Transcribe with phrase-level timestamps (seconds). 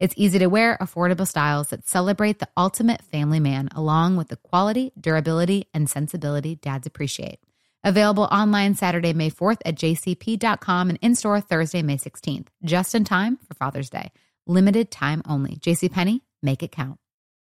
[0.00, 4.36] It's easy to wear, affordable styles that celebrate the ultimate family man, along with the
[4.36, 7.38] quality, durability, and sensibility dads appreciate.
[7.84, 13.04] Available online Saturday, May 4th at jcp.com and in store Thursday, May 16th, just in
[13.04, 14.10] time for Father's Day.
[14.46, 15.56] Limited time only.
[15.56, 16.98] JCPenney, make it count.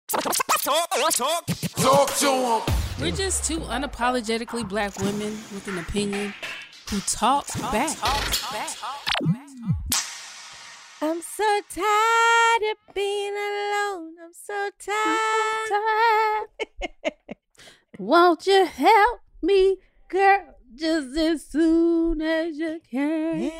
[0.09, 1.47] Talk, talk,
[1.77, 2.63] talk to them.
[2.99, 6.33] We're just two unapologetically black women with an opinion
[6.89, 7.97] who talk, back.
[11.03, 14.15] I'm so tired of being alone.
[14.25, 16.49] I'm so tired.
[17.99, 19.77] Won't you help me,
[20.09, 23.51] girl, just as soon as you can?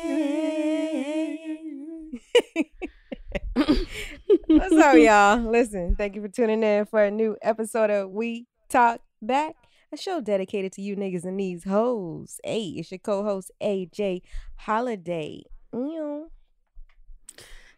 [4.47, 5.37] What's up, y'all?
[5.51, 9.55] Listen, thank you for tuning in for a new episode of We Talk Back,
[9.93, 12.39] a show dedicated to you niggas and these hoes.
[12.43, 14.23] Hey, it's your co-host AJ
[14.55, 15.43] Holiday.
[15.71, 16.31] Ew.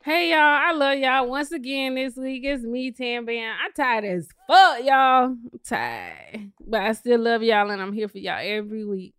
[0.02, 1.28] Hey y'all, I love y'all.
[1.30, 3.56] Once again this week it's me, Tam Bam.
[3.64, 5.26] I'm tired as fuck, y'all.
[5.26, 6.52] I'm tired.
[6.66, 9.14] But I still love y'all and I'm here for y'all every week.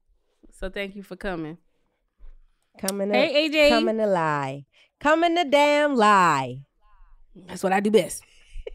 [0.53, 1.59] So thank you for coming.
[2.79, 3.69] Coming Hey, up, AJ.
[3.69, 4.65] coming to lie.
[5.01, 6.61] Coming to damn lie.
[7.47, 8.23] That's what I do best.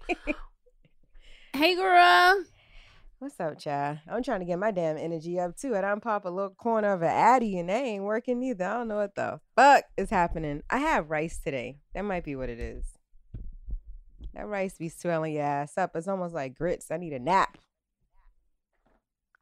[1.53, 2.43] hey girl.
[3.25, 3.97] What's up, child?
[4.07, 6.93] I'm trying to get my damn energy up too, and I'm pop a little corner
[6.93, 8.65] of an Addy, and they ain't working either.
[8.65, 10.61] I don't know what the fuck is happening.
[10.69, 11.79] I have rice today.
[11.95, 12.85] That might be what it is.
[14.35, 15.95] That rice be swelling your ass up.
[15.95, 16.91] It's almost like grits.
[16.91, 17.57] I need a nap.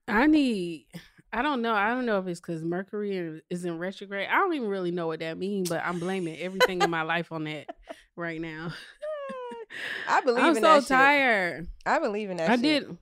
[0.07, 0.85] I need
[1.33, 1.73] I don't know.
[1.73, 4.29] I don't know if it's because Mercury is in retrograde.
[4.31, 7.33] I don't even really know what that means, but I'm blaming everything in my life
[7.33, 7.75] on that
[8.15, 8.71] right now.
[10.07, 10.87] I believe I'm in so that shit.
[10.87, 11.67] tired.
[11.85, 12.49] I believe in that.
[12.49, 12.87] I shit.
[12.87, 12.97] did.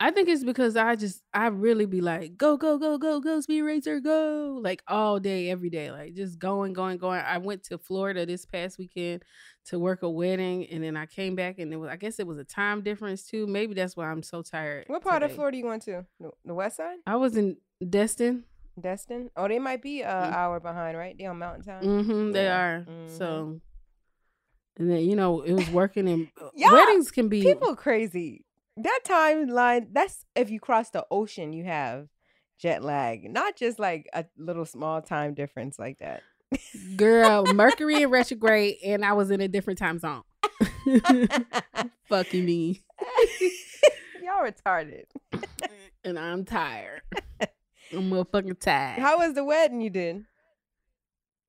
[0.00, 3.40] I think it's because I just I really be like go go go go go
[3.40, 7.20] speed racer go like all day every day like just going going going.
[7.20, 9.22] I went to Florida this past weekend
[9.66, 12.26] to work a wedding and then I came back and it was I guess it
[12.26, 13.46] was a time difference too.
[13.46, 14.84] Maybe that's why I'm so tired.
[14.88, 15.36] What part of today.
[15.36, 16.04] Florida you went to?
[16.18, 16.98] The, west side?
[17.06, 18.44] I was in Destin.
[18.80, 19.30] Destin?
[19.36, 20.32] Oh, they might be an Mm.
[20.32, 21.16] hour behind, right?
[21.16, 21.84] They on Mountain Time.
[21.84, 22.58] Mm-hmm, they Yeah.
[22.60, 22.86] are.
[22.88, 23.18] Mhm.
[23.18, 23.60] So
[24.78, 28.44] and then you know it was working and Yeah, weddings can be People crazy.
[28.76, 32.08] That timeline, that's if you cross the ocean, you have
[32.58, 36.22] jet lag, not just like a little small time difference like that.
[36.96, 40.22] girl Mercury in retrograde and I was in a different time zone.
[42.08, 42.82] Fucking me.
[44.22, 45.04] Y'all retarded.
[46.04, 47.02] and I'm tired.
[47.92, 49.00] I'm motherfucking tired.
[49.00, 50.24] How was the wedding you did?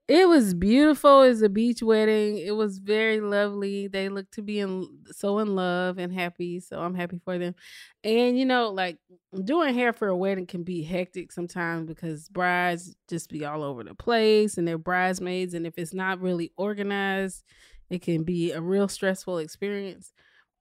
[0.09, 1.21] It was beautiful.
[1.23, 2.37] It was a beach wedding.
[2.37, 3.87] It was very lovely.
[3.87, 6.59] They look to be in so in love and happy.
[6.59, 7.55] So I'm happy for them.
[8.03, 8.97] And you know, like
[9.45, 13.81] doing hair for a wedding can be hectic sometimes because brides just be all over
[13.81, 15.53] the place and they're bridesmaids.
[15.53, 17.43] And if it's not really organized,
[17.89, 20.11] it can be a real stressful experience.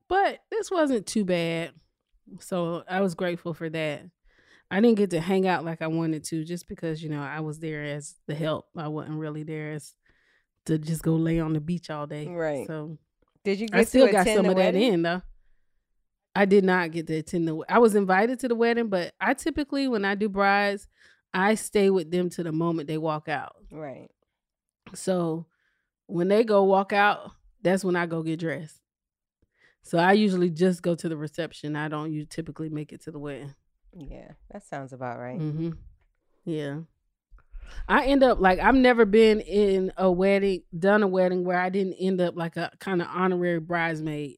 [0.09, 1.73] But this wasn't too bad.
[2.39, 4.05] So I was grateful for that.
[4.73, 7.41] I didn't get to hang out like I wanted to just because, you know, I
[7.41, 8.69] was there as the help.
[8.75, 9.93] I wasn't really there as
[10.65, 12.27] to just go lay on the beach all day.
[12.27, 12.67] Right.
[12.67, 12.97] So
[13.45, 15.21] Did you get I still to got some of that in though.
[16.35, 19.35] I did not get to attend the I was invited to the wedding, but I
[19.35, 20.89] typically when I do brides,
[21.35, 23.57] I stay with them to the moment they walk out.
[23.71, 24.09] Right.
[24.95, 25.45] So
[26.07, 28.81] when they go walk out, that's when I go get dressed.
[29.83, 31.77] So I usually just go to the reception.
[31.77, 33.55] I don't you typically make it to the wedding.
[33.95, 35.39] Yeah, that sounds about right.
[35.39, 35.71] Mm-hmm.
[36.45, 36.81] Yeah.
[37.89, 41.69] I end up like I've never been in a wedding, done a wedding where I
[41.71, 44.37] didn't end up like a kind of honorary bridesmaid.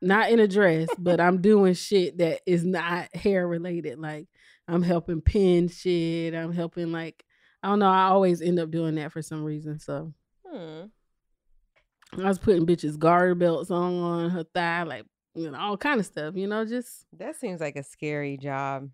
[0.00, 3.98] Not in a dress, but I'm doing shit that is not hair related.
[3.98, 4.26] Like
[4.66, 6.34] I'm helping pin shit.
[6.34, 7.24] I'm helping like
[7.62, 7.86] I don't know.
[7.90, 9.78] I always end up doing that for some reason.
[9.78, 10.12] So
[10.48, 10.86] Hmm.
[12.20, 15.98] I was putting bitches garter belts on on her thigh, like you know, all kind
[16.00, 16.34] of stuff.
[16.36, 18.90] You know, just That seems like a scary job.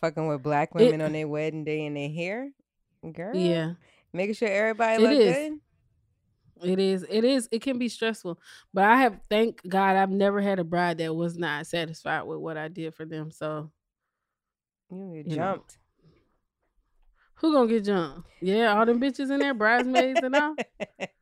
[0.00, 2.50] Fucking with black It- women on their wedding day and their hair.
[3.12, 3.34] Girl.
[3.36, 3.74] yeah.
[4.12, 5.34] Making sure everybody It look is.
[5.36, 5.60] good.
[6.70, 7.06] It is.
[7.08, 7.48] It is.
[7.50, 8.38] It can be stressful,
[8.72, 12.38] but I have thank God I've never had a bride that was not satisfied with
[12.38, 13.30] what I did for them.
[13.32, 13.70] So
[14.90, 15.42] You get You know.
[15.54, 15.78] jumped.
[17.34, 18.28] who gonna get jumped?
[18.40, 20.54] Yeah, all them bitches in there, bridesmaids and all.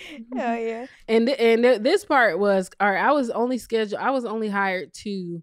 [0.36, 0.86] Hell yeah.
[1.08, 3.02] And th- and th- this part was all right.
[3.02, 4.00] I was only scheduled.
[4.00, 5.42] I was only hired to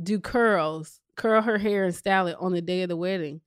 [0.00, 3.40] do curls, curl her hair and style it on the day of the wedding.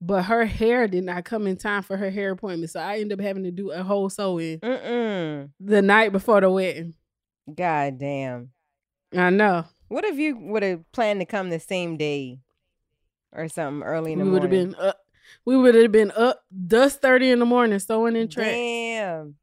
[0.00, 3.18] But her hair did not come in time for her hair appointment, so I ended
[3.20, 5.50] up having to do a whole sew in Mm-mm.
[5.60, 6.94] the night before the wedding.
[7.54, 8.50] God damn.
[9.14, 9.66] I know.
[9.88, 12.38] What if you would have planned to come the same day
[13.32, 14.98] or something early in the we would have been up.
[15.44, 18.50] We would have been up dust thirty in the morning sewing in tracks.
[18.52, 19.34] Damn.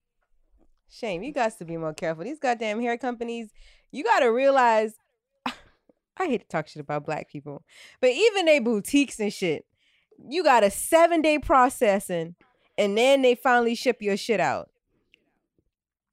[0.90, 1.24] Shame.
[1.24, 2.24] You got to be more careful.
[2.24, 3.50] These goddamn hair companies,
[3.92, 4.94] you got to realize.
[5.46, 7.64] I hate to talk shit about black people,
[8.02, 9.66] but even they boutiques and shit,
[10.28, 12.36] you got a seven day processing,
[12.78, 14.70] and then they finally ship your shit out.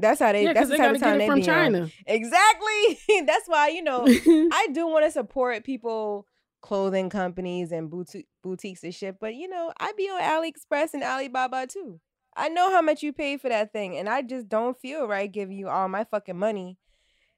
[0.00, 0.44] That's how they.
[0.44, 1.72] yeah, that's the type of time they from be on.
[1.72, 1.90] China.
[2.06, 2.98] Exactly.
[3.26, 6.26] that's why you know I do want to support people,
[6.60, 9.18] clothing companies and boutique boutiques and shit.
[9.20, 12.00] But you know, I be on AliExpress and Alibaba too.
[12.36, 15.30] I know how much you paid for that thing, and I just don't feel right
[15.30, 16.78] giving you all my fucking money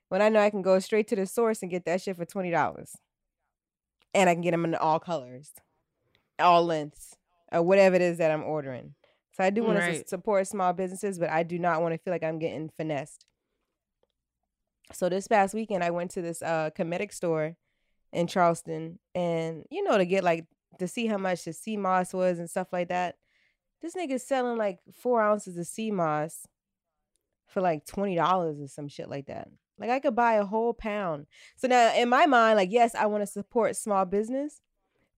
[0.09, 2.25] when I know I can go straight to the source and get that shit for
[2.25, 2.97] twenty dollars,
[4.15, 5.53] and I can get them in all colors,
[6.39, 7.17] all lengths,
[7.53, 8.95] or whatever it is that I'm ordering.
[9.33, 12.13] So I do want to support small businesses, but I do not want to feel
[12.13, 13.27] like I'm getting finessed.
[14.93, 17.57] So this past weekend, I went to this uh cosmetic store
[18.13, 20.47] in Charleston, and you know to get like
[20.79, 23.17] to see how much the sea moss was and stuff like that.
[23.83, 26.47] This nigga's selling like four ounces of sea moss
[27.47, 29.49] for like twenty dollars or some shit like that.
[29.79, 31.27] Like I could buy a whole pound.
[31.57, 34.61] So now in my mind, like yes, I want to support small business,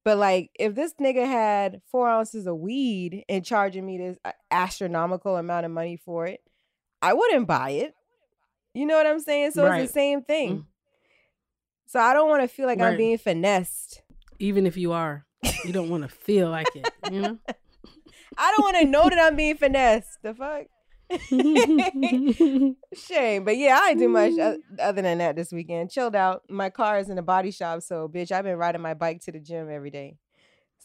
[0.04, 4.18] but like if this nigga had four ounces of weed and charging me this
[4.50, 6.40] astronomical amount of money for it,
[7.00, 7.94] I wouldn't buy it.
[8.74, 9.52] You know what I'm saying?
[9.52, 9.80] So Right.
[9.82, 10.58] it's the same thing.
[10.58, 10.64] Mm.
[11.86, 14.02] So I don't want to feel like I'm being finessed.
[14.38, 15.24] Even if you are,
[15.64, 16.86] you don't want to feel like it.
[17.10, 17.38] You know.
[18.38, 20.18] I don't want to know that I'm being finessed.
[20.22, 20.66] The fuck?
[22.94, 23.44] Shame.
[23.44, 24.32] But yeah, I ain't do much
[24.78, 25.90] other than that this weekend.
[25.90, 26.42] Chilled out.
[26.48, 29.32] My car is in the body shop, so bitch, I've been riding my bike to
[29.32, 30.18] the gym every day.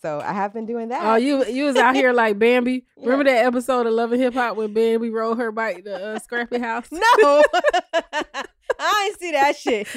[0.01, 1.01] So I have been doing that.
[1.03, 2.85] Oh, you you was out here like Bambi.
[2.97, 3.03] Yeah.
[3.03, 6.19] Remember that episode of Love and Hip Hop when Bambi rode her bike to uh,
[6.19, 6.87] Scrappy House?
[6.91, 6.99] No,
[8.79, 9.87] I ain't see that shit.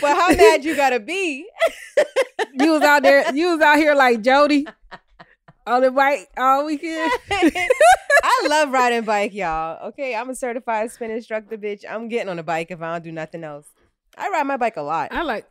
[0.00, 1.46] but how mad you gotta be?
[2.54, 3.34] You was out there.
[3.34, 4.66] You was out here like Jody
[5.66, 7.10] on the bike all weekend.
[7.30, 9.88] I love riding bike, y'all.
[9.88, 11.84] Okay, I'm a certified spin instructor, bitch.
[11.88, 13.66] I'm getting on a bike if I don't do nothing else.
[14.16, 15.12] I ride my bike a lot.
[15.12, 15.46] I like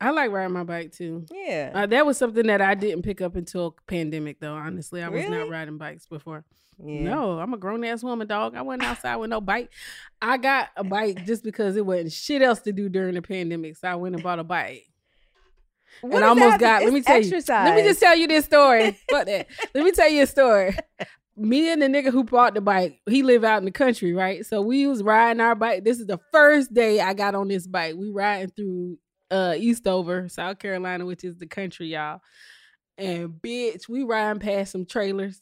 [0.00, 1.26] I like riding my bike too.
[1.32, 1.72] Yeah.
[1.74, 4.54] Uh, that was something that I didn't pick up until pandemic though.
[4.54, 5.36] Honestly, I was Really?
[5.38, 6.44] not riding bikes before.
[6.82, 7.00] yeah.
[7.02, 8.54] No, I'm a grown ass woman, dog.
[8.54, 9.72] I wasn't outside with no bike.
[10.22, 13.76] I got a bike just because it wasn't shit else to do during the pandemic,
[13.76, 14.86] so I went and bought a bike.
[16.00, 16.84] What and almost got.
[16.84, 17.64] Let me tell exercise.
[17.64, 17.70] you.
[17.70, 18.98] Let me just tell you this story.
[19.10, 19.46] Fuck that.
[19.74, 20.76] Let me tell you a story.
[21.36, 24.44] me and the nigga who bought the bike, he live out in the country, right?
[24.44, 25.84] So we was riding our bike.
[25.84, 27.94] This is the first day I got on this bike.
[27.96, 28.98] We riding through
[29.30, 32.20] uh Eastover, South Carolina, which is the country, y'all.
[32.96, 35.40] And bitch, we riding past some trailers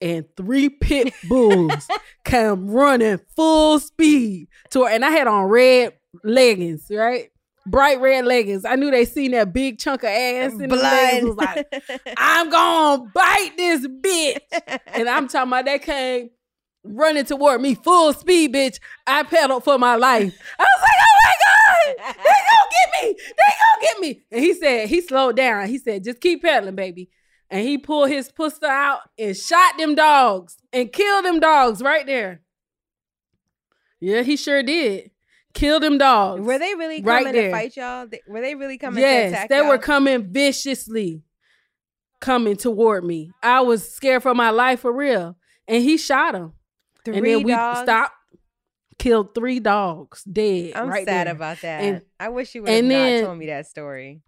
[0.00, 1.88] and three pit bulls
[2.24, 7.30] come running full speed to and I had on red leggings, right?
[7.66, 8.64] Bright red leggings.
[8.64, 11.24] I knew they seen that big chunk of ass in the leggings.
[11.24, 11.66] Was like,
[12.16, 14.38] I'm gonna bite this bitch.
[14.88, 16.30] And I'm talking about that came
[16.84, 18.78] running toward me full speed, bitch.
[19.06, 20.38] I pedaled for my life.
[20.58, 23.18] I was like, oh my God, they gonna get me.
[23.18, 24.22] They gonna get me.
[24.30, 25.66] And he said, he slowed down.
[25.68, 27.08] He said, just keep pedaling, baby.
[27.50, 32.06] And he pulled his pistol out and shot them dogs and killed them dogs right
[32.06, 32.42] there.
[34.00, 35.10] Yeah, he sure did.
[35.54, 36.40] Kill them dogs.
[36.44, 37.48] Were they really Right coming there.
[37.50, 38.06] to fight y'all?
[38.28, 39.68] Were they really coming yes, to attack they y'all?
[39.68, 41.22] were coming viciously,
[42.20, 43.30] coming toward me.
[43.42, 45.36] I was scared for my life for real.
[45.68, 46.52] And he shot him.
[47.04, 47.80] Three and then we dogs?
[47.80, 48.14] stopped,
[48.98, 50.72] killed three dogs dead.
[50.74, 51.34] I'm right sad there.
[51.34, 51.80] about that.
[51.82, 54.22] And- I wish you would have not then- told me that story.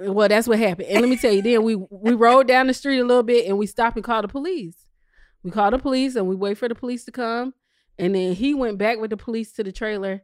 [0.00, 0.88] Well, that's what happened.
[0.88, 3.46] And let me tell you, then we we rode down the street a little bit
[3.46, 4.86] and we stopped and called the police.
[5.44, 7.54] We called the police and we wait for the police to come.
[7.98, 10.22] And then he went back with the police to the trailer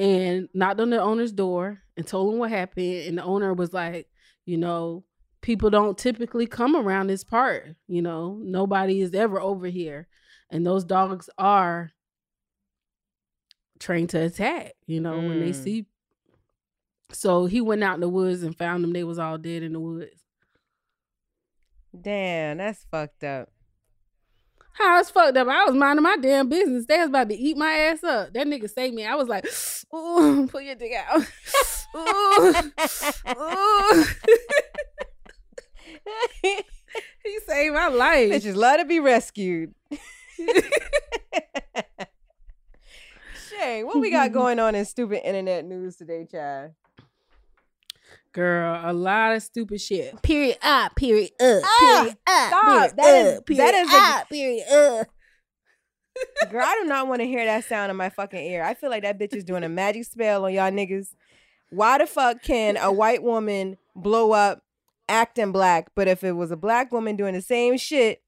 [0.00, 3.06] and knocked on the owner's door and told him what happened.
[3.06, 4.08] And the owner was like,
[4.46, 5.04] you know,
[5.42, 7.76] people don't typically come around this part.
[7.86, 10.08] You know, nobody is ever over here.
[10.50, 11.92] And those dogs are
[13.78, 15.54] trained to attack, you know, when they Mm.
[15.62, 15.86] see
[17.12, 18.92] so he went out in the woods and found them.
[18.92, 20.24] They was all dead in the woods.
[22.00, 23.50] Damn, that's fucked up.
[24.80, 25.46] How it's fucked up.
[25.46, 26.86] I was minding my damn business.
[26.86, 28.32] They was about to eat my ass up.
[28.32, 29.04] That nigga saved me.
[29.04, 29.44] I was like,
[29.94, 31.20] ooh, pull your dick out.
[31.96, 32.54] ooh,
[33.38, 34.04] ooh.
[36.42, 38.32] he saved my life.
[38.32, 39.74] Bitches love to be rescued.
[43.50, 46.72] Shay, what we got going on in stupid internet news today, Chad?
[48.32, 50.20] Girl, a lot of stupid shit.
[50.22, 52.64] Period up, period uh, up, Ah, period up, stop.
[52.64, 55.06] period That is- up, period that is a- up, period up.
[56.50, 58.62] Girl, I do not want to hear that sound in my fucking ear.
[58.62, 61.08] I feel like that bitch is doing a magic spell on y'all niggas.
[61.70, 64.62] Why the fuck can a white woman blow up
[65.08, 68.22] acting black, but if it was a black woman doing the same shit,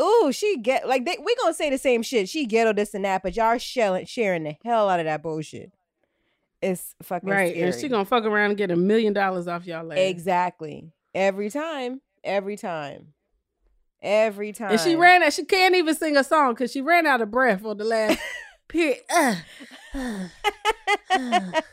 [0.00, 2.28] ooh, she get like they, we gonna say the same shit.
[2.28, 5.70] She ghetto this and that, but y'all sharing sharing the hell out of that bullshit.
[6.62, 9.84] It's fucking Right, and she gonna fuck around and get a million dollars off y'all
[9.84, 10.08] later.
[10.08, 13.08] exactly every time, every time,
[14.00, 14.70] every time.
[14.70, 15.32] And she ran out.
[15.32, 18.18] She can't even sing a song because she ran out of breath on the last
[18.68, 18.98] period.
[19.10, 19.34] Uh,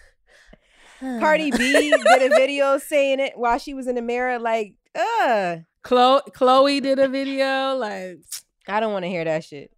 [1.00, 5.58] Cardi B did a video saying it while she was in the mirror, like, uh,
[5.82, 8.20] Chloe, Chloe did a video like
[8.68, 9.72] I don't want to hear that shit.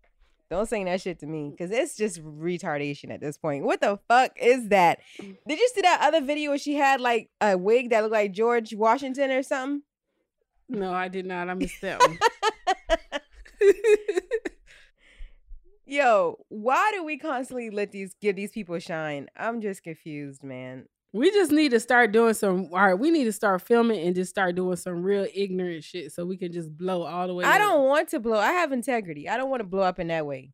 [0.51, 1.51] Don't sing that shit to me mm.
[1.51, 3.63] because it's just retardation at this point.
[3.63, 4.99] What the fuck is that?
[5.17, 5.37] Mm.
[5.47, 8.33] Did you see that other video where she had like a wig that looked like
[8.33, 9.83] George Washington or something?
[10.67, 11.49] no, I did not.
[11.49, 12.19] I missed that one.
[15.85, 19.27] Yo, why do we constantly let these give these people shine?
[19.37, 20.85] I'm just confused, man.
[21.13, 22.69] We just need to start doing some.
[22.71, 26.11] All right, we need to start filming and just start doing some real ignorant shit
[26.11, 27.43] so we can just blow all the way.
[27.43, 27.59] I up.
[27.59, 28.39] don't want to blow.
[28.39, 29.27] I have integrity.
[29.27, 30.51] I don't want to blow up in that way.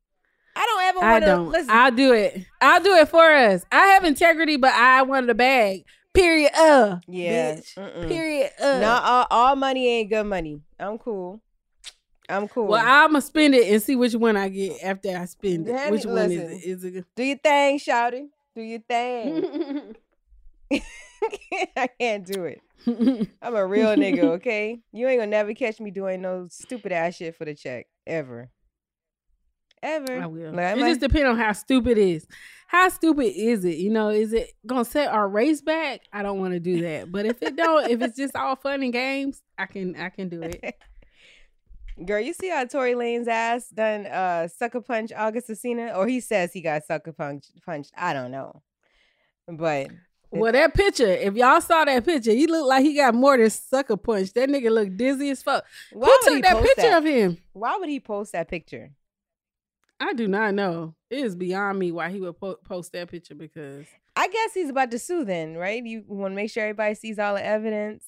[0.55, 1.51] I don't ever want to don't.
[1.51, 1.69] listen.
[1.69, 2.45] I'll do it.
[2.59, 3.63] I'll do it for us.
[3.71, 5.85] I have integrity, but I wanted a bag.
[6.13, 6.51] Period.
[6.57, 6.97] Uh.
[7.07, 7.75] Yeah, Bitch.
[7.75, 8.07] mm-mm.
[8.07, 8.49] Period.
[8.59, 8.79] Uh.
[8.79, 10.61] Not all, all money ain't good money.
[10.79, 11.41] I'm cool.
[12.27, 12.67] I'm cool.
[12.67, 15.91] Well, I'm gonna spend it and see which one I get after I spend it.
[15.91, 16.41] Which one listen.
[16.41, 16.67] is it?
[16.67, 17.05] Is it?
[17.15, 18.27] Do your thing, shouty.
[18.55, 19.95] Do your thing.
[21.77, 22.61] I can't do it.
[23.41, 24.79] I'm a real nigga, okay?
[24.91, 27.87] You ain't gonna never catch me doing no stupid ass shit for the check.
[28.05, 28.49] Ever.
[29.83, 30.21] Ever.
[30.21, 30.51] I will.
[30.51, 32.27] Like, it I'm just depends on how stupid it is.
[32.67, 33.77] How stupid is it?
[33.77, 36.01] You know, is it gonna set our race back?
[36.11, 37.11] I don't want to do that.
[37.11, 40.29] But if it don't, if it's just all fun and games, I can I can
[40.29, 40.75] do it.
[42.05, 45.95] Girl, you see how Tory Lanez ass done uh sucker punch August Alsina?
[45.95, 47.91] Or he says he got sucker punch punched.
[47.95, 48.61] I don't know.
[49.47, 49.89] But
[50.31, 53.49] Well, that picture, if y'all saw that picture, he looked like he got more than
[53.49, 54.33] sucker punch.
[54.33, 55.65] That nigga looked dizzy as fuck.
[55.93, 56.97] why Who took that picture that?
[56.97, 57.37] of him?
[57.53, 58.91] Why would he post that picture?
[59.99, 60.95] I do not know.
[61.09, 64.69] It is beyond me why he would po- post that picture because I guess he's
[64.69, 65.83] about to sue then, right?
[65.83, 68.03] You want to make sure everybody sees all the evidence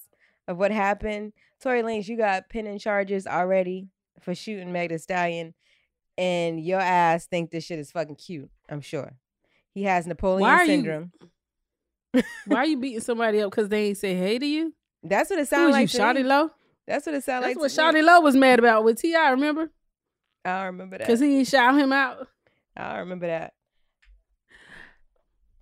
[0.47, 1.33] of what happened.
[1.61, 3.87] Tory Lanez, you got pending charges already
[4.19, 5.53] for shooting Meg Thee Stallion,
[6.17, 8.49] and your ass think this shit is fucking cute.
[8.69, 9.13] I'm sure.
[9.73, 11.11] He has Napoleon are you- syndrome.
[12.13, 14.73] Why are you beating somebody up because they ain't say hey to you?
[15.03, 15.93] That's what it sounds like.
[15.93, 15.99] you.
[15.99, 16.51] Shawty Lo?
[16.87, 17.57] That's what it sounds like.
[17.57, 17.93] That's what.
[17.95, 19.15] Shawty Lo was mad about with Ti.
[19.15, 19.69] Remember?
[20.43, 21.07] I remember that.
[21.07, 22.27] Cause he shout him out.
[22.75, 23.53] I remember that.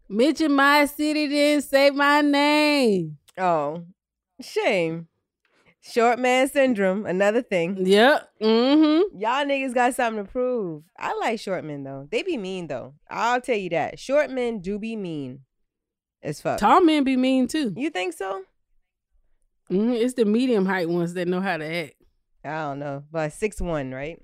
[0.09, 3.17] Mention my city, didn't say my name.
[3.37, 3.83] Oh,
[4.39, 5.07] shame.
[5.81, 7.85] Short man syndrome, another thing.
[7.85, 8.29] Yep.
[8.41, 9.19] Mm-hmm.
[9.19, 10.83] Y'all niggas got something to prove.
[10.97, 12.07] I like short men though.
[12.09, 12.93] They be mean though.
[13.09, 13.99] I'll tell you that.
[13.99, 15.41] Short men do be mean
[16.23, 16.59] as fuck.
[16.59, 17.73] Tall men be mean too.
[17.75, 18.43] You think so?
[19.69, 21.93] hmm It's the medium height ones that know how to act.
[22.43, 23.03] I don't know.
[23.11, 24.21] But six one, right?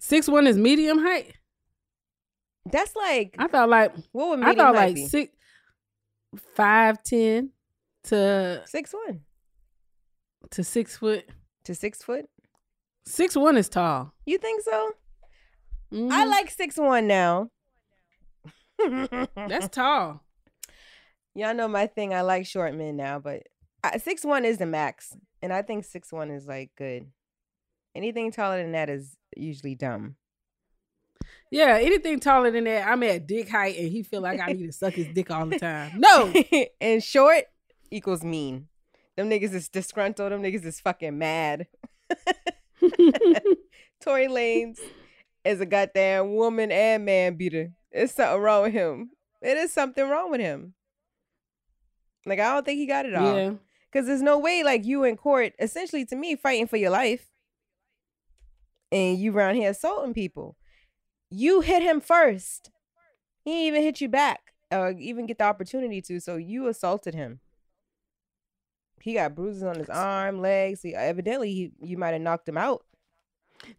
[0.00, 1.34] Six one is medium height.
[2.70, 5.06] That's like I thought like what would I medium thought height like be?
[5.06, 5.32] six,
[6.54, 7.50] five ten
[8.04, 9.20] to six one
[10.50, 11.24] to six foot.
[11.64, 12.26] to six foot.
[13.04, 14.12] Six one is tall.
[14.26, 14.92] You think so?
[15.92, 16.30] I Mhm.
[16.30, 17.50] like six one now.
[19.34, 20.22] That's tall.
[21.38, 22.12] Y'all know my thing.
[22.12, 23.44] I like short men now, but
[23.84, 27.06] I- six one is the max, and I think six one is like good.
[27.94, 30.16] Anything taller than that is usually dumb.
[31.52, 34.66] Yeah, anything taller than that, I'm at dick height, and he feel like I need
[34.66, 35.92] to suck his dick all the time.
[36.00, 36.32] No,
[36.80, 37.44] and short
[37.90, 38.66] equals mean.
[39.16, 40.32] Them niggas is disgruntled.
[40.32, 41.68] Them niggas is fucking mad.
[44.00, 44.78] Tory Lanez
[45.44, 47.70] is a goddamn woman and man beater.
[47.92, 49.10] There's something wrong with him.
[49.40, 50.74] It is something wrong with him.
[52.26, 53.36] Like I don't think he got it all.
[53.36, 53.52] yeah,
[53.92, 57.30] Cause there's no way like you in court, essentially to me, fighting for your life.
[58.90, 60.56] And you around here assaulting people.
[61.30, 62.70] You hit him first.
[63.44, 64.40] He didn't even hit you back.
[64.70, 66.20] Or even get the opportunity to.
[66.20, 67.40] So you assaulted him.
[69.00, 70.82] He got bruises on his arm, legs.
[70.82, 72.84] He, evidently he you might have knocked him out.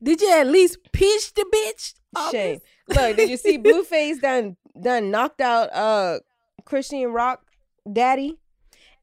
[0.01, 2.31] did you at least pinch the bitch?
[2.31, 2.60] Shame.
[2.88, 6.19] Look, did you see Blueface done done knocked out uh
[6.65, 7.41] Chrisean Rock
[7.91, 8.39] Daddy?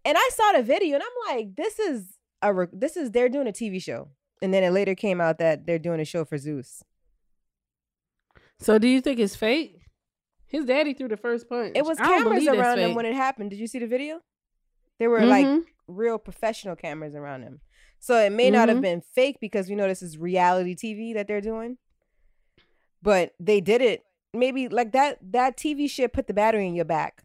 [0.04, 3.28] And I saw the video and I'm like, this is a re- this is they're
[3.28, 4.08] doing a TV show.
[4.42, 6.82] And then it later came out that they're doing a show for Zeus.
[8.58, 9.80] So do you think it's fake?
[10.46, 11.72] His daddy threw the first punch.
[11.74, 13.50] It was cameras around him when it happened.
[13.50, 14.20] Did you see the video?
[14.98, 15.64] There were like Mhm.
[15.88, 17.60] real professional cameras around him.
[17.98, 18.82] So it may not have Mhm.
[18.82, 21.78] been fake because we know this is reality TV that they're doing.
[23.02, 24.04] But they did it.
[24.32, 27.24] Maybe like that that TV shit put the battery in your back.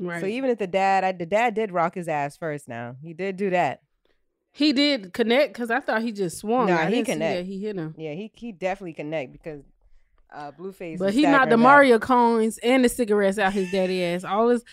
[0.00, 0.20] Right.
[0.20, 2.68] So even if the dad, I, the dad did rock his ass first.
[2.68, 3.82] Now he did do that.
[4.52, 6.66] he did connect because I thought he just swung.
[6.66, 7.46] Nah, I he connect.
[7.46, 7.94] he hit him.
[7.96, 9.62] Yeah, he he definitely connect because
[10.32, 10.98] uh, Blueface.
[10.98, 11.62] But he knocked the back.
[11.62, 14.22] Mario coins and the cigarettes out his daddy ass.
[14.24, 14.64] All his,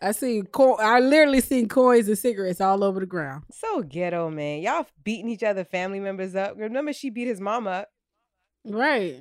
[0.00, 0.42] I see.
[0.50, 3.44] Co- I literally seen coins and cigarettes all over the ground.
[3.50, 4.60] So ghetto, man.
[4.62, 6.54] Y'all beating each other family members up.
[6.56, 7.90] Remember, she beat his mom up.
[8.64, 9.20] Right.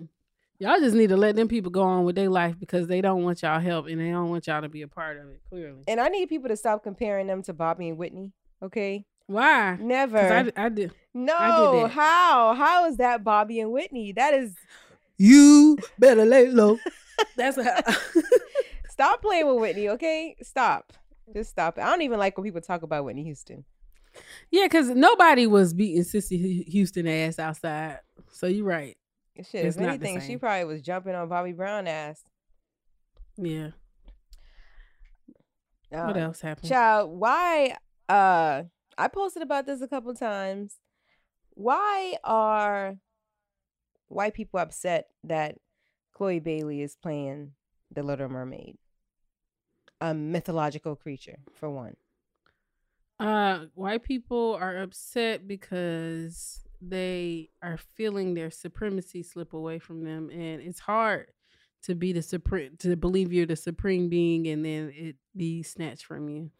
[0.61, 3.23] Y'all just need to let them people go on with their life because they don't
[3.23, 5.41] want y'all help and they don't want y'all to be a part of it.
[5.49, 5.81] Clearly.
[5.87, 8.31] And I need people to stop comparing them to Bobby and Whitney.
[8.61, 9.75] Okay, Why?
[9.81, 10.91] never I, I did.
[11.15, 11.91] no, that.
[11.91, 12.53] how?
[12.53, 14.11] How is that Bobby and Whitney?
[14.11, 14.53] That is.
[15.17, 16.77] You better lay low.
[17.35, 17.81] That's how.
[18.91, 19.89] Stop playing with Whitney.
[19.89, 20.93] Okay, stop.
[21.33, 21.81] Just stop it.
[21.81, 23.65] I don't even like when people talk about Whitney Houston.
[24.51, 28.01] yeah, because nobody was beating Cissy Houston ass outside.
[28.31, 28.95] So you're right.
[29.37, 32.21] Shit, It's if not the anything, she probably was jumping on Bobby Brown ass.
[33.37, 33.71] Yeah.
[35.89, 36.69] what Uh, else happened?
[36.69, 37.75] Child, why
[38.09, 38.63] uh
[38.97, 40.75] I posted about this a couple times.
[41.51, 42.97] Why are
[44.09, 45.57] white people upset that
[46.13, 47.53] Chloe Bailey is playing
[47.89, 48.77] the Little Mermaid?
[50.01, 51.95] A mythological creature, for one.
[53.19, 60.29] Uh, white people are upset because they are feeling their supremacy slip away from them,
[60.31, 61.31] and it's hard
[61.83, 66.05] to be the supreme to believe you're the supreme being, and then it be snatched
[66.05, 66.51] from you.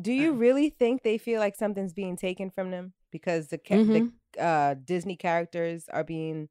[0.00, 0.36] Do you Uh.
[0.36, 4.12] really think they feel like something's being taken from them because the ca- Mhm.
[4.36, 6.48] the uh, Disney characters are being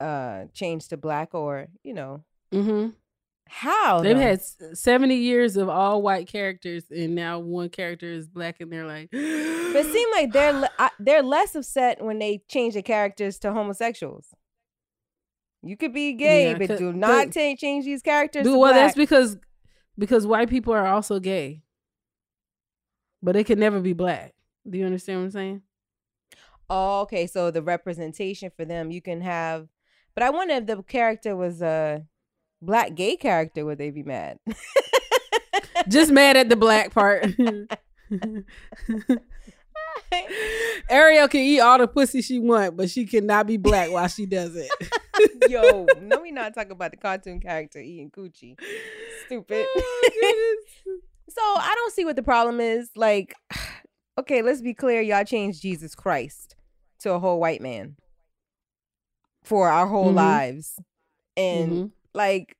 [0.00, 2.90] uh changed to black, or you know Mm-hmm.
[3.48, 4.22] How They've though?
[4.22, 4.42] had
[4.76, 9.10] seventy years of all white characters, and now one character is black, and they're like,
[9.12, 13.38] But it seemed like they're le- I, they're less upset when they change the characters
[13.40, 14.28] to homosexuals.
[15.62, 18.44] You could be gay, Yeah, but do not change these characters.
[18.44, 18.86] Dude, well, black.
[18.86, 19.36] that's because
[19.98, 21.62] because white people are also gay,
[23.22, 24.34] but they can never be black.
[24.68, 25.62] Do you understand what I'm saying?
[26.70, 27.26] oh, okay.
[27.26, 29.68] So the representation for them, you can have.
[30.14, 32.04] But I wonder if the character was a
[32.60, 34.38] black gay character, would they be mad?
[35.88, 37.26] Just mad at the black part.
[40.90, 44.24] Ariel can eat all the pussy she want, but she cannot be black while she
[44.26, 44.70] does it.
[45.50, 48.56] Yo, no, we not talking about the cartoon character eating coochie.
[49.26, 49.66] Stupid.
[51.28, 52.90] so I don't see what the problem is.
[52.96, 53.34] Like,
[54.18, 55.00] okay, let's be clear.
[55.02, 56.56] Y'all changed Jesus Christ
[57.00, 57.96] to a whole white man.
[59.44, 60.16] for our whole Mhm.
[60.16, 60.78] lives.
[61.34, 61.90] And Mhm.
[62.14, 62.56] Like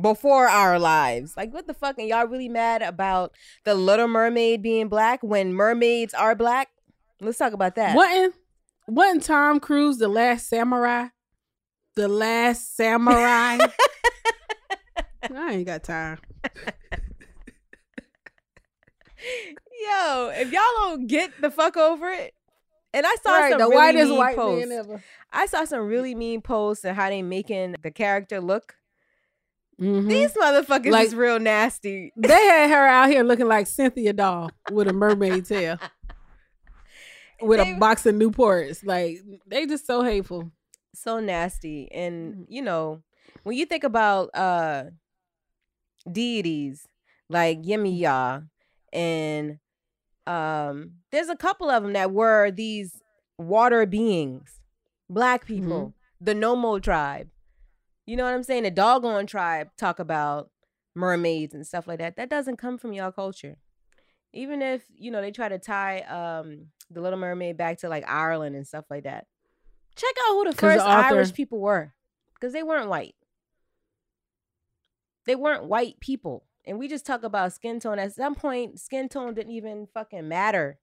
[0.00, 1.36] before our lives.
[1.36, 1.98] Like what the fuck?
[1.98, 3.32] And y'all really mad about
[3.64, 6.68] the little mermaid being black when mermaids are black?
[7.20, 7.96] Let's talk about that.
[7.96, 8.34] Wasn't
[8.86, 11.08] wasn't Tom Cruise the last samurai?
[11.96, 13.58] The last samurai.
[15.34, 16.18] I ain't got time.
[19.86, 22.34] Yo, if y'all don't get the fuck over it.
[22.94, 24.68] And I saw Right, some the really whitest mean white posts.
[24.68, 25.02] man ever.
[25.32, 28.76] I saw some really mean posts and how they making the character look.
[29.80, 30.08] Mhm.
[30.08, 32.12] These motherfuckers Like- is real nasty.
[32.16, 35.78] They had her out here looking like Cynthia Doll with a mermaid tail.
[37.42, 38.84] With They- a box of Newports.
[38.84, 40.50] Like they just so hateful.
[40.94, 43.02] so nasty and you know
[43.42, 44.84] when you think about uh
[46.10, 46.86] deities
[47.28, 48.48] like Yemaya
[48.92, 49.58] and
[50.26, 53.02] um there's a couple of them that were these
[53.38, 54.60] water beings
[55.10, 57.28] black people the Nommo tribe.
[58.06, 58.62] You know what i'm saying?
[58.62, 60.50] The Dogon tribe talk about
[60.94, 62.16] mermaids and stuff like that.
[62.16, 63.58] That doesn't come from y'all culture.
[64.32, 68.04] Even if you know they try to tie um the little mermaid back to like
[68.08, 69.26] ireland and stuff like that.
[69.96, 71.94] Check out who the first irish author- people were
[72.34, 73.14] because they weren't white.
[75.26, 79.08] They weren't white people and we just talk about skin tone at some point skin
[79.08, 80.78] tone didn't even fucking matter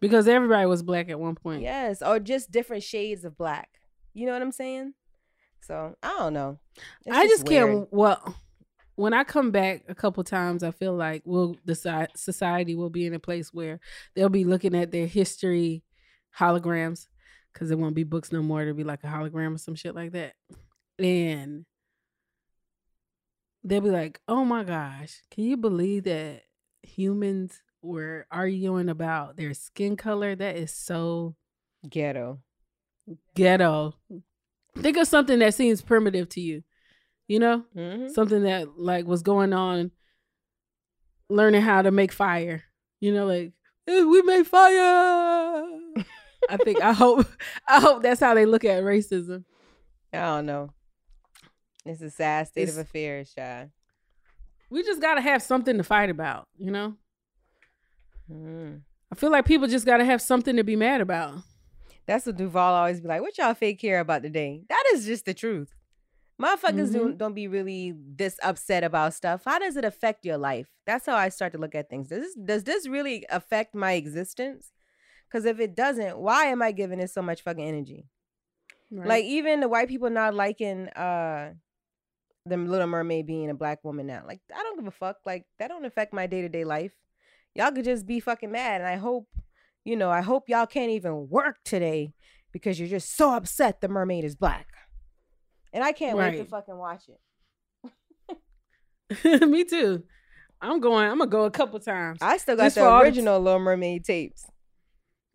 [0.00, 1.62] Because everybody was black at one point.
[1.62, 3.68] yes or just different shades of black
[4.12, 4.94] you know what i'm saying
[5.60, 6.58] so i don't know
[7.06, 7.68] It's I just weird.
[7.70, 7.88] can't.
[7.92, 8.36] Well,
[8.96, 11.74] when I come back a couple times, I feel like we'll the
[12.14, 13.80] society will be in a place where
[14.14, 15.82] they'll be looking at their history
[16.38, 17.08] holograms
[17.52, 18.62] because it won't be books no more.
[18.62, 20.34] It'll be like a hologram or some shit like that,
[21.00, 21.64] and
[23.64, 26.42] they'll be like, "Oh my gosh, can you believe that
[26.82, 30.34] humans were arguing about their skin color?
[30.34, 31.34] That is so
[31.88, 32.40] ghetto
[33.34, 33.94] ghetto."
[34.76, 36.64] Think of something that seems primitive to you,
[37.28, 38.08] you know mm-hmm.
[38.08, 39.90] something that like was going on
[41.28, 42.62] learning how to make fire
[43.00, 43.52] you know like
[43.88, 45.64] "Eh, we make fire
[46.50, 47.26] i think i hope
[47.68, 49.44] i hope that's how they look at racism
[50.12, 50.70] i don't know
[51.84, 53.70] it's a sad state of It's- affairs child
[54.70, 56.94] we just gotta have something to fight about you know
[58.30, 58.80] mm.
[59.12, 61.42] i feel like people just gotta have something to be mad about
[62.06, 63.22] That's what Duval always be like.
[63.22, 64.62] What y'all fake care about today?
[64.68, 65.74] That is just the truth.
[66.40, 69.42] Motherfuckers don't, don't be really this upset about stuff.
[69.44, 70.68] How does it affect your life?
[70.84, 72.08] That's how I start to look at things.
[72.08, 74.72] Does this, does this really affect my existence?
[75.26, 78.06] Because if it doesn't, why am I giving it so much fucking energy?
[78.90, 81.54] Like even the white people not liking uh
[82.46, 84.22] the Little Mermaid being a black woman now.
[84.26, 85.16] Like I don't give a fuck.
[85.24, 86.92] Like that don't affect my day to day life.
[87.54, 89.28] Y'all could just be fucking mad, and I hope,
[89.84, 92.12] you know, I hope y'all can't even work today
[92.52, 94.66] because you're just so upset the mermaid is black.
[95.72, 97.20] And I can't wait to fucking watch it.
[99.48, 100.02] me too
[100.62, 103.04] i'm going i'm gonna go a couple times I still got Just the all the-
[103.04, 104.46] original Little Mermaid tapes.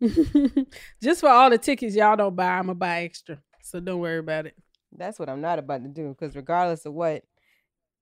[1.02, 4.18] just for all the tickets y'all don't buy i'm gonna buy extra so don't worry
[4.18, 4.56] about it
[4.96, 6.08] That's what I'm not about to do.
[6.10, 7.24] Because regardless of what,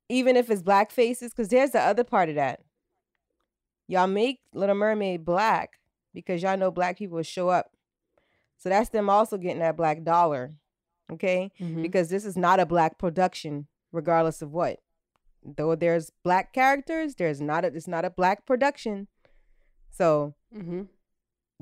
[0.09, 2.61] even if it's black faces, because there's the other part of that.
[3.87, 5.79] Y'all make Little Mermaid black
[6.15, 7.71] because y'all know black people will show up.
[8.59, 10.55] So that's them also getting that black dollar.
[11.11, 11.51] Okay?
[11.59, 11.83] Mhm.
[11.83, 14.81] Because this is not a black production, regardless of what.
[15.43, 19.09] Though there's black characters, there's not a it's not a black production.
[19.91, 20.89] So Mhm.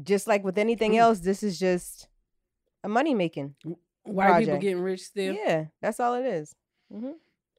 [0.02, 0.98] just like with anything Mm.
[0.98, 2.08] else, this is just
[2.82, 3.54] a money making.
[4.06, 6.54] White people getting rich still Yeah, that's all it is.
[6.92, 7.12] Mm-hmm.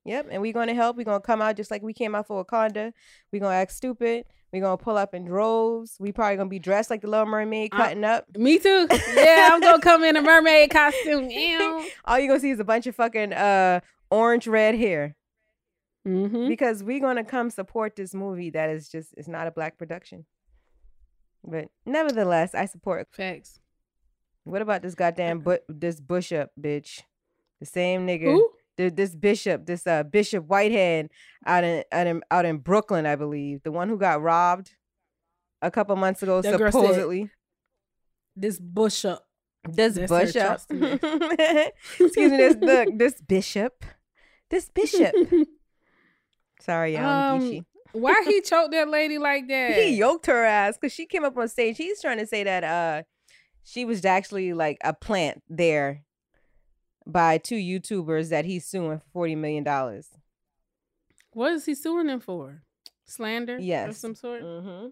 [0.06, 0.96] Yep, and we're gonna help.
[0.98, 2.94] We're gonna come out just like we came out for Wakanda.
[3.32, 4.26] We're gonna act stupid.
[4.54, 5.98] We're gonna pull up in droves.
[6.00, 8.26] We probably gonna be dressed like the Little Mermaid, cutting up.
[8.38, 8.88] Me too.
[9.14, 11.30] Yeah, I'm gonna come in a mermaid costume.
[11.30, 11.86] Ew.
[12.06, 15.16] All you gonna see is a bunch of fucking uh orange red hair
[16.08, 16.48] Mm-hmm.
[16.48, 20.26] because we're gonna come support this movie that is just it's not a black production.
[21.44, 23.10] But nevertheless, I support.
[23.12, 23.60] Facts.
[24.48, 27.02] What about this goddamn but this Bishop bitch,
[27.60, 28.24] the same nigga.
[28.34, 28.50] Who?
[28.78, 31.10] the, this bishop, this uh Bishop Whitehead
[31.46, 34.76] out in, out in out in Brooklyn, I believe, the one who got robbed
[35.62, 37.30] a couple months ago, That girl said- supposedly.
[38.36, 39.24] This bush up.
[39.68, 43.84] This bishop, excuse me, this look, this bishop,
[44.50, 45.14] this bishop.
[46.62, 49.74] Sorry, y'all, I'm Um, Why he choked that lady like that?
[49.74, 51.76] He yoked her ass because she came up on stage.
[51.78, 53.04] He's trying to say that uh
[53.70, 56.04] she was actually like a plant there
[57.06, 60.08] by two YouTubers that he's suing for forty million dollars.
[61.32, 62.64] What is he suing them for?
[63.06, 63.56] Slander?
[63.58, 63.98] Of Yes.
[63.98, 64.42] some sort?
[64.42, 64.88] Mm-hmm.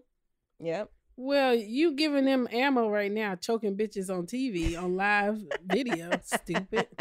[0.66, 0.90] Yep.
[1.18, 6.10] Well, you giving them ammo right now, choking bitches on TV on live video.
[6.22, 6.86] Stupid.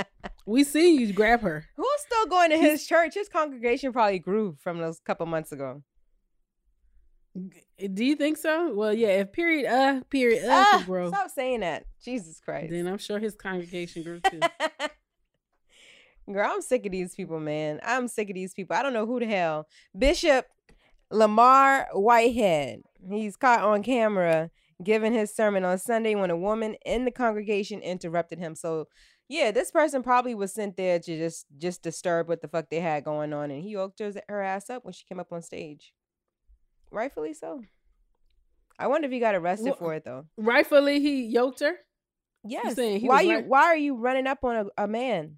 [0.47, 1.65] We see you grab her.
[1.75, 3.15] Who's still going to his church?
[3.15, 5.81] His congregation probably grew from those couple months ago.
[7.93, 8.73] Do you think so?
[8.73, 9.19] Well, yeah.
[9.19, 11.85] If period uh period uh Ah, grow, stop saying that.
[12.03, 12.71] Jesus Christ.
[12.71, 14.39] then I'm sure his congregation grew too.
[16.31, 17.79] Girl, I'm sick of these people, man.
[17.83, 18.75] I'm sick of these people.
[18.75, 19.67] I don't know who the hell.
[19.97, 20.47] Bishop
[21.11, 22.81] Lamar Whitehead.
[23.07, 24.49] He's caught on camera
[24.83, 28.55] giving his sermon on Sunday when a woman in the congregation interrupted him.
[28.55, 28.87] So,
[29.29, 32.79] yeah, this person probably was sent there to just just disturb what the fuck they
[32.79, 35.93] had going on, and he yoked her ass up when she came up on stage.
[36.91, 37.61] Rightfully so.
[38.77, 40.25] I wonder if he got arrested Well, for it though.
[40.37, 41.75] Rightfully, he yoked her.
[42.43, 42.75] Yes.
[42.77, 45.37] why you right- why are you running up on a, a man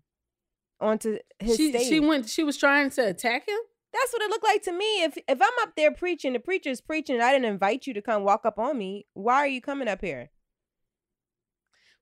[0.80, 1.88] onto his She stage?
[1.88, 2.28] she went.
[2.30, 3.58] She was trying to attack him.
[3.94, 5.04] That's what it looked like to me.
[5.04, 8.02] If if I'm up there preaching, the preacher's preaching, and I didn't invite you to
[8.02, 10.30] come walk up on me, why are you coming up here?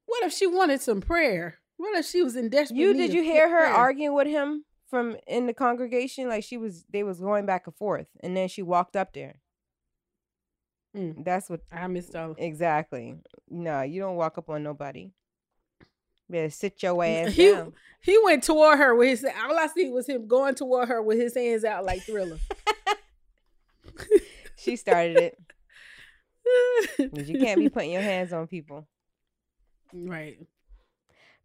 [0.05, 1.59] What if she wanted some prayer?
[1.77, 3.73] What if she was in desperate You need did you hear her prayer?
[3.73, 6.29] arguing with him from in the congregation?
[6.29, 9.35] Like she was they was going back and forth, and then she walked up there.
[10.95, 11.25] Mm.
[11.25, 12.35] That's what I missed all.
[12.37, 13.15] exactly.
[13.49, 15.11] No, you don't walk up on nobody.
[16.29, 17.73] Better sit your ass He down.
[18.01, 19.25] he went toward her with his.
[19.25, 22.37] All I see was him going toward her with his hands out like Thriller.
[24.57, 25.39] She started it.
[27.27, 28.87] you can't be putting your hands on people.
[29.93, 30.37] right.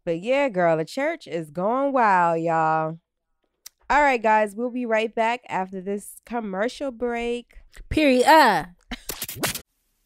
[0.05, 2.97] But yeah, girl, the church is going wild, y'all.
[3.91, 7.57] All right, guys, we'll be right back after this commercial break.
[7.89, 8.25] Period.
[8.25, 8.67] Uh.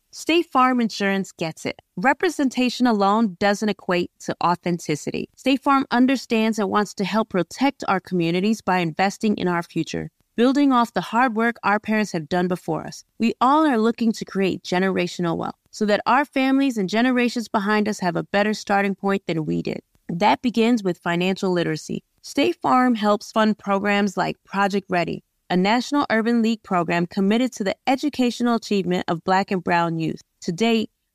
[0.10, 1.80] State Farm Insurance gets it.
[1.95, 5.30] Representation alone doesn't equate to authenticity.
[5.36, 10.10] State Farm understands and wants to help protect our communities by investing in our future.
[10.36, 14.12] Building off the hard work our parents have done before us, we all are looking
[14.13, 18.56] to create generational wealth so that our families and generations behind us have a better
[18.56, 19.82] starting point than we did.
[20.10, 22.04] That begins with financial literacy.
[22.27, 27.63] State Farm helps fund programs like Project Ready a National Urban League program committed to
[27.63, 30.21] the educational achievement of Black and Brown youth.
[30.41, 30.89] To date,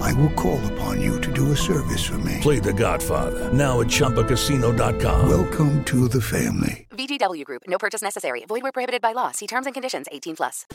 [0.00, 2.38] I will call upon you to do a service for me.
[2.40, 3.52] Play the Godfather.
[3.52, 5.28] Now at ChumbaCasino.com.
[5.28, 6.88] Welcome to the family.
[6.90, 7.62] VGW Group.
[7.66, 8.44] No purchase necessary.
[8.46, 9.30] Void where prohibited by law.
[9.30, 10.06] See terms and conditions.
[10.10, 10.66] 18 plus.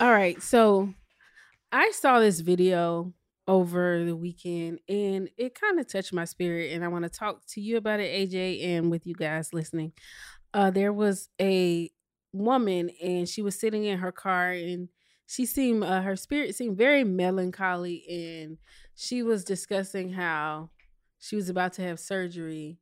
[0.00, 0.92] All right, so
[1.70, 3.12] I saw this video
[3.46, 7.46] over the weekend and it kind of touched my spirit and I want to talk
[7.50, 9.92] to you about it AJ and with you guys listening.
[10.54, 11.90] Uh there was a
[12.32, 14.88] woman and she was sitting in her car and
[15.32, 18.58] she seemed uh, her spirit seemed very melancholy and
[18.94, 20.68] she was discussing how
[21.18, 22.76] she was about to have surgery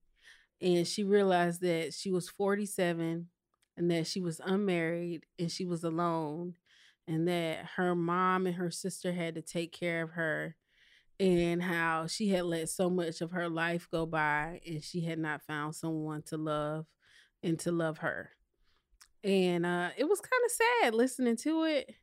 [0.60, 3.28] and she realized that she was 47
[3.76, 6.54] and that she was unmarried and she was alone
[7.06, 10.56] and that her mom and her sister had to take care of her
[11.20, 15.20] and how she had let so much of her life go by and she had
[15.20, 16.86] not found someone to love
[17.44, 18.30] and to love her.
[19.22, 21.94] And uh it was kind of sad listening to it.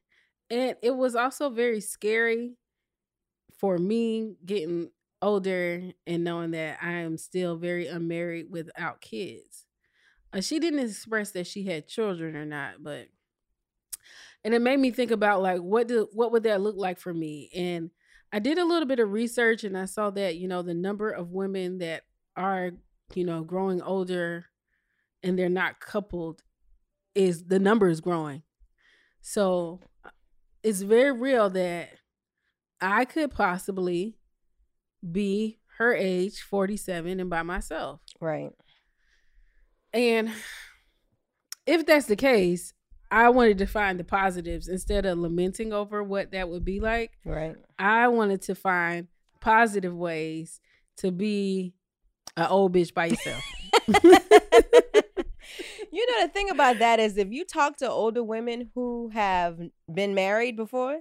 [0.50, 2.56] And it was also very scary
[3.58, 9.66] for me getting older and knowing that I am still very unmarried without kids.
[10.32, 13.08] Uh, she didn't express that she had children or not, but
[14.44, 17.14] and it made me think about like what do what would that look like for
[17.14, 17.92] me and
[18.32, 21.10] i did a little bit of research and i saw that you know the number
[21.10, 22.04] of women that
[22.36, 22.72] are
[23.14, 24.46] you know growing older
[25.24, 26.44] and they're not coupled
[27.16, 28.42] is the number is growing
[29.22, 30.10] so uh,
[30.68, 31.90] it's very real that
[32.82, 34.18] i could possibly
[35.10, 38.52] be her age 47 and by myself right
[39.94, 40.32] and
[41.66, 42.74] if that's the case
[43.10, 47.12] I wanted to find the positives instead of lamenting over what that would be like.
[47.24, 47.56] Right.
[47.80, 49.08] I wanted to find
[49.40, 50.60] positive ways
[50.98, 51.74] to be
[52.36, 53.44] an old bitch by yourself.
[55.92, 59.60] you know the thing about that is if you talk to older women who have
[59.94, 61.00] been married before,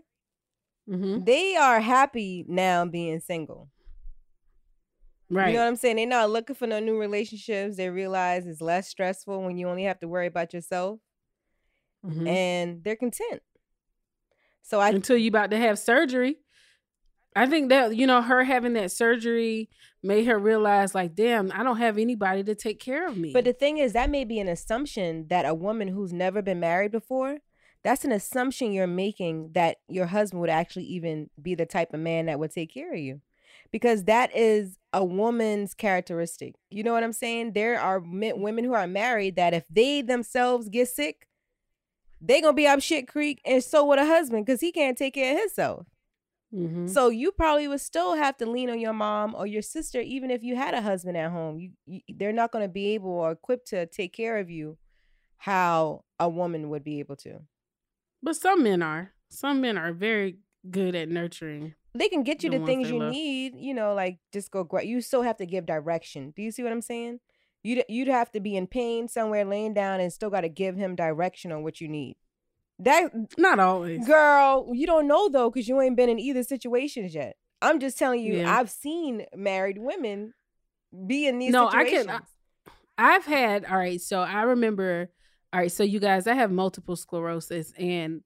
[0.89, 1.25] mm-hmm.
[1.25, 3.71] they are happy now being single.
[5.29, 5.49] Right.
[5.49, 5.97] You know what I'm saying?
[5.97, 7.77] They're not looking for no new relationships.
[7.77, 11.01] They realize it's less stressful when you only have to worry about yourself
[12.05, 12.29] Mhm.
[12.29, 13.43] and they're content.
[14.63, 16.39] So I until you about to have surgery.
[17.37, 19.69] I think that you know her having that surgery
[20.03, 23.33] made her realize like damn, I don't have anybody to take care of me.
[23.33, 26.61] But the thing is that may be an assumption that a woman who's never been
[26.61, 27.39] married before,
[27.85, 32.01] that's an assumption you're making that your husband would actually even be the type of
[32.01, 33.21] man that would take care of you.
[33.71, 36.55] Because that is a woman's characteristic.
[36.71, 37.53] You know what I'm saying?
[37.53, 41.29] There are men, women who are married that if they themselves get sick,
[42.21, 45.15] they gonna be up shit creek, and so would a husband because he can't take
[45.15, 45.87] care of himself.
[46.57, 46.89] Mhm.
[46.89, 50.31] So you probably would still have to lean on your mom or your sister, even
[50.31, 51.59] if you had a husband at home.
[51.59, 54.79] You, you they're not gonna be able or equipped to take care of you
[55.39, 57.41] how a woman would be able to.
[58.23, 59.13] But some men are.
[59.29, 60.39] Some men are very
[60.71, 61.75] good at nurturing.
[61.95, 63.13] They can get you The the, things you love.
[63.13, 66.33] need, you know, like just go gra- You still have to give direction.
[66.37, 67.21] Do you see what I'm saying?
[67.63, 70.77] You'd you'd have to be in pain somewhere, laying down, and still got to give
[70.77, 72.17] him direction on what you need.
[72.79, 74.71] That not always, girl.
[74.73, 77.37] You don't know though, because you ain't been in either situations yet.
[77.63, 78.55] I'm just telling you, Yeah.
[78.59, 80.35] I've seen married women
[81.07, 82.11] be in these no, I can.
[82.11, 82.21] I,
[82.99, 84.01] I've had all right.
[84.01, 85.11] So I remember.
[85.53, 88.21] All right, so you guys, I have multiple sclerosis, and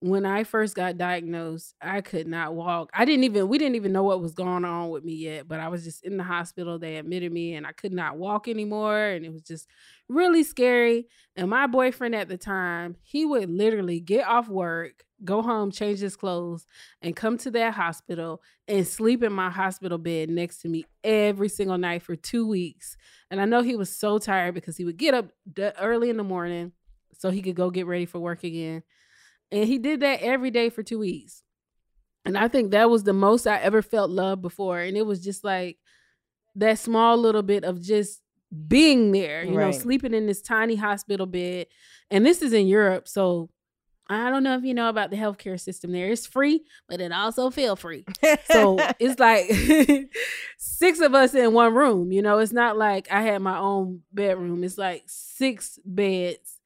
[0.00, 2.90] when I first got diagnosed, I could not walk.
[2.94, 3.48] I didn't even.
[3.48, 5.46] We didn't even know what was going on with me yet.
[5.46, 6.78] But I was just in the hospital.
[6.78, 9.68] They admitted me, and I could not walk anymore, and it was just
[10.08, 11.06] really scary.
[11.36, 16.00] And my boyfriend at the time, he would literally get off work, go home, change
[16.00, 16.66] his clothes,
[17.02, 21.50] and come to that hospital and sleep in my hospital bed next to me every
[21.50, 22.96] single night for two weeks.
[23.30, 25.26] And I know he was so tired because he would get up
[25.78, 26.72] early in the morning
[27.18, 28.82] so he could go get ready for work again.
[29.52, 31.42] And he did that every day for two weeks.
[32.24, 34.80] And I think that was the most I ever felt love before.
[34.80, 35.78] And it was just like
[36.56, 38.20] that small little bit of just
[38.68, 41.66] being there, you know, sleeping in this tiny hospital bed.
[42.10, 43.08] And this is in Europe.
[43.08, 43.48] So
[44.08, 46.08] I don't know if you know about the healthcare system there.
[46.08, 48.04] It's free, but it also feel free.
[48.50, 49.50] So it's like
[50.58, 52.10] six of us in one room.
[52.12, 54.64] You know, it's not like I had my own bedroom.
[54.64, 56.59] It's like six beds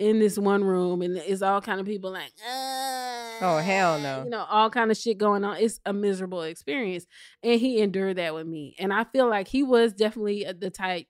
[0.00, 4.24] in this one room, and it's all kind of people like, oh hell no.
[4.24, 5.58] you know, all kind of shit going on.
[5.58, 7.06] It's a miserable experience,
[7.42, 8.74] and he endured that with me.
[8.78, 11.06] And I feel like he was definitely uh, the type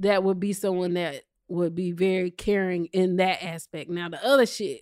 [0.00, 3.88] that would be someone that would be very caring in that aspect.
[3.88, 4.80] Now the other shit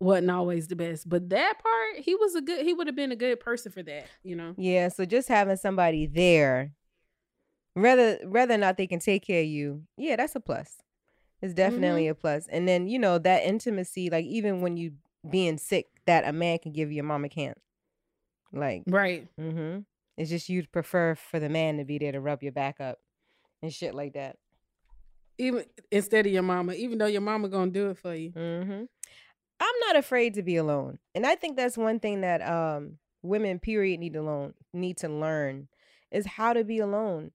[0.00, 2.66] wasn't always the best, but that part he was a good.
[2.66, 4.08] He would have been a good person for that.
[4.24, 4.54] You know.
[4.58, 6.72] Yeah, so just having somebody there,
[7.76, 10.78] rather rather or not they can take care of you, yeah, that's a plus.
[11.42, 12.46] It's definitely a plus.
[12.48, 14.92] And then you know that intimacy, like even when you
[15.28, 17.58] being sick that a man can give you, a mama can't.
[18.52, 19.28] Like Right.
[19.38, 19.80] Mm-hmm.
[20.16, 22.98] It's just you'd prefer for the man to be there to rub your back up
[23.62, 24.36] and shit like that.
[25.38, 28.30] Even instead of your mama, even though your mama gonna do it for you.
[28.30, 28.84] Mm-hmm.
[29.58, 33.58] I'm not afraid to be alone, and I think that's one thing that um women
[33.58, 35.68] period need to learn need to learn
[36.10, 37.32] is how to be alone.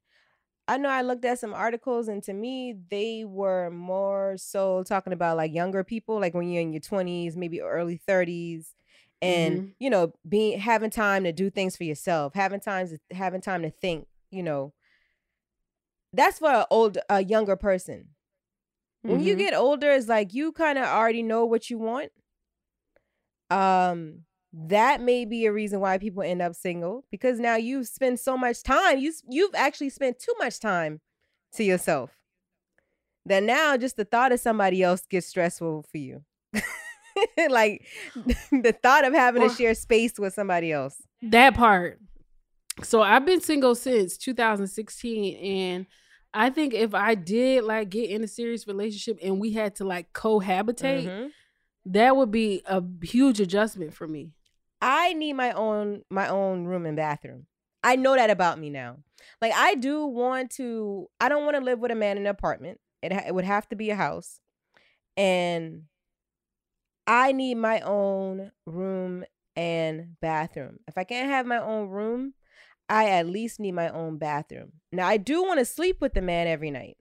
[0.71, 5.11] I know I looked at some articles, and to me, they were more so talking
[5.11, 8.73] about like younger people, like when you're in your 20s, maybe early 30s,
[9.21, 9.73] and Mhm.
[9.79, 13.69] you know, being having time to do things for yourself, having times having time to
[13.69, 14.07] think.
[14.31, 14.73] You know,
[16.13, 18.09] that's for an old a younger person.
[19.05, 19.39] When you Mhm.
[19.39, 22.11] get older, it's like you kind of already know what you want.
[23.49, 28.19] Um, that may be a reason why people end up single because now you've spent
[28.19, 28.99] so much time.
[28.99, 30.99] you you've actually spent too much time
[31.53, 32.11] to yourself.
[33.25, 36.23] That now just the thought of somebody else gets stressful for you.
[37.49, 37.85] like
[38.51, 41.01] the thought of having to share space with somebody else.
[41.21, 41.99] That part.
[42.83, 45.85] So I've been single since 2016 and
[46.33, 49.83] I think if I did like get in a serious relationship and we had to
[49.85, 51.29] like cohabitate, Mhm.
[51.85, 54.31] that would be a huge adjustment for me.
[54.81, 57.45] I need my own my own room and bathroom.
[57.83, 58.97] I know that about me now.
[59.41, 61.07] Like I do want to.
[61.19, 62.79] I don't want to live with a man in an apartment.
[63.01, 64.39] It ha- it would have to be a house,
[65.17, 65.83] and
[67.07, 69.25] I need my own room
[69.55, 70.79] and bathroom.
[70.87, 72.33] If I can't have my own room,
[72.89, 74.73] I at least need my own bathroom.
[74.91, 76.97] Now I do want to sleep with the man every night,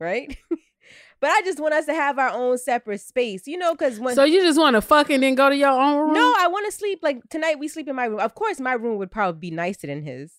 [0.00, 0.36] right?
[1.20, 4.14] but I just want us to have our own separate space, you know, because when
[4.14, 6.14] So you just want to fuck and then go to your own room?
[6.14, 7.00] no, I want to sleep.
[7.02, 8.20] Like tonight, we sleep in my room.
[8.20, 10.32] Of course, my room would probably be nicer than his,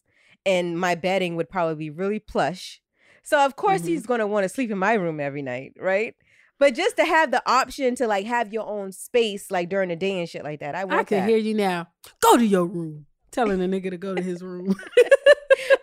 [0.46, 2.82] and my bedding would probably be really plush.
[3.24, 3.88] So of course, Mm-hmm.
[3.90, 6.16] he's gonna want to sleep in my room every night, right?
[6.60, 9.96] But just to have the option to like have your own space, like during the
[9.96, 11.30] day and shit like that, I want I can that.
[11.30, 11.88] hear you now.
[12.22, 13.06] Go to your room.
[13.30, 14.74] Telling a nigga to go to his room.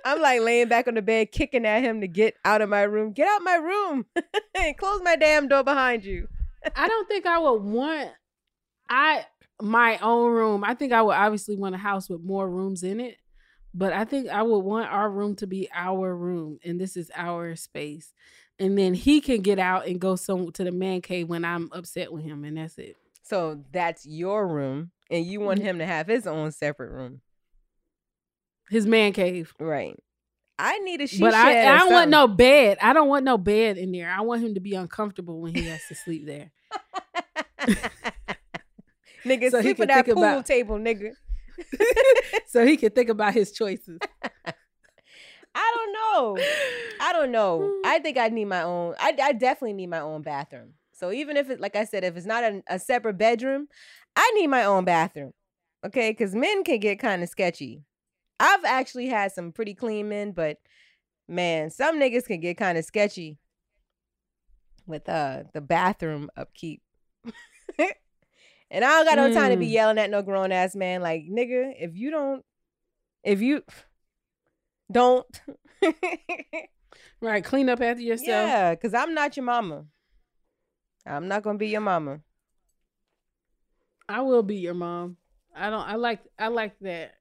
[0.04, 2.82] I'm like laying back on the bed, kicking at him to get out of my
[2.82, 3.12] room.
[3.12, 4.06] Get out my room
[4.54, 6.28] and close my damn door behind you.
[6.76, 8.10] I don't think I would want
[8.88, 9.24] I
[9.60, 10.64] my own room.
[10.64, 13.18] I think I would obviously want a house with more rooms in it,
[13.72, 17.10] but I think I would want our room to be our room and this is
[17.14, 18.12] our space.
[18.58, 21.70] And then he can get out and go some to the man cave when I'm
[21.72, 22.96] upset with him and that's it.
[23.24, 27.22] So that's your room, and you want him to have his own separate room,
[28.70, 29.52] His man cave.
[29.58, 29.98] right?
[30.58, 32.78] I need a she but I, I don't want no bed.
[32.80, 34.08] I don't want no bed in there.
[34.08, 36.52] I want him to be uncomfortable when he has to sleep there.
[39.24, 41.12] Nigga, So sleep at that pool about- table, nigga.
[42.46, 43.98] so he can think about his choices.
[45.56, 46.38] I don't know.
[47.00, 47.80] I don't know.
[47.84, 48.94] I think I need my own.
[48.98, 50.74] I, I definitely need my own bathroom.
[50.92, 53.68] So even if it, like I said, if it's not a, a separate bedroom,
[54.16, 55.32] I need my own bathroom.
[55.86, 57.82] Okay, because men can get kind of sketchy.
[58.40, 60.58] I've actually had some pretty clean men, but
[61.28, 63.38] man, some niggas can get kind of sketchy
[64.86, 66.82] with uh the bathroom upkeep.
[67.78, 69.72] and I don't got no time to be Mm.
[69.72, 71.00] yelling at no grown ass man.
[71.00, 72.44] Like nigga, if you don't,
[73.22, 73.62] if you
[74.92, 75.26] don't,
[77.20, 77.42] Right.
[77.44, 78.28] Clean up after yourself.
[78.28, 79.84] yeah, because I'm not your mama.
[81.06, 82.20] I'm not gonna be your mama.
[84.08, 85.16] I will be your mom.
[85.54, 87.14] I don't I like I like that.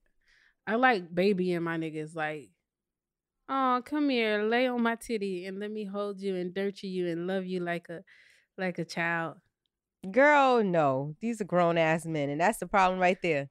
[0.66, 2.50] I like babying my niggas like
[3.50, 7.08] Oh, come here, lay on my titty and let me hold you and dirty you
[7.10, 8.02] and love you like a
[8.58, 9.36] like a child.
[10.10, 13.50] Girl, no, these are grown ass men, and that's the problem right there.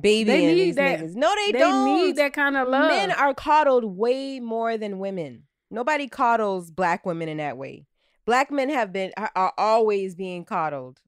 [0.00, 1.14] Baby They and need these that- niggas.
[1.14, 1.84] No, they, they don't.
[1.96, 2.90] need that kind of love.
[2.90, 5.44] Men are coddled way more than women.
[5.70, 7.86] Nobody coddles black women in that way.
[8.26, 11.00] Black men have been are always being coddled.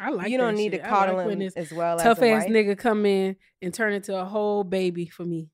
[0.00, 0.82] I like you don't that need shit.
[0.82, 2.52] to coddle like him as well Tough as ass wife.
[2.52, 5.50] nigga come in and turn into a whole baby for me.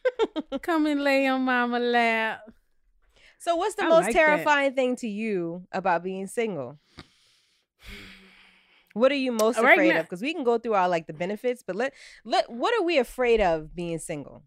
[0.62, 2.40] come and lay on mama lap.
[3.38, 4.18] So, what's the I most like that.
[4.26, 6.78] terrifying thing to you about being single?
[8.94, 10.06] What are you most Right afraid now- of?
[10.06, 11.94] Because we can go through all like the benefits, but let
[12.26, 14.42] let what are we afraid of being single?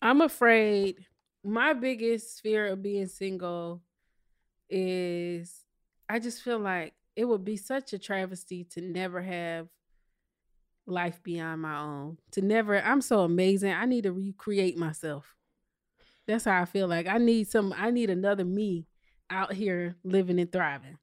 [0.00, 0.96] I'm afraid
[1.44, 3.82] my biggest fear of being single
[4.70, 5.64] is
[6.08, 9.68] I just feel like it would be such a travesty to never have
[10.86, 12.18] life beyond my own.
[12.32, 13.72] To never I'm so amazing.
[13.72, 15.34] I need to recreate myself.
[16.26, 18.86] That's how I feel like I need some I need another me
[19.30, 20.98] out here living and thriving.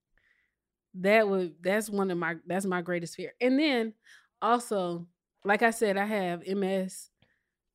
[0.95, 3.33] That would that's one of my that's my greatest fear.
[3.39, 3.93] And then
[4.41, 5.07] also,
[5.45, 7.09] like I said, I have MS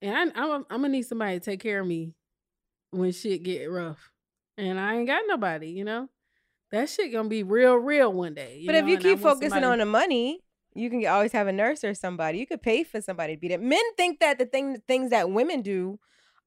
[0.02, 2.12] and I, I'm I'm gonna need somebody to take care of me
[2.90, 4.10] when shit get rough,
[4.56, 6.08] and I ain't got nobody, you know.
[6.72, 8.64] That shit gonna be real, real one day.
[8.66, 10.40] but if you and keep focusing somebody- on the money,
[10.74, 12.38] you can always have a nurse or somebody.
[12.38, 13.58] You could pay for somebody to be there.
[13.58, 15.98] Men think that the thing things that women do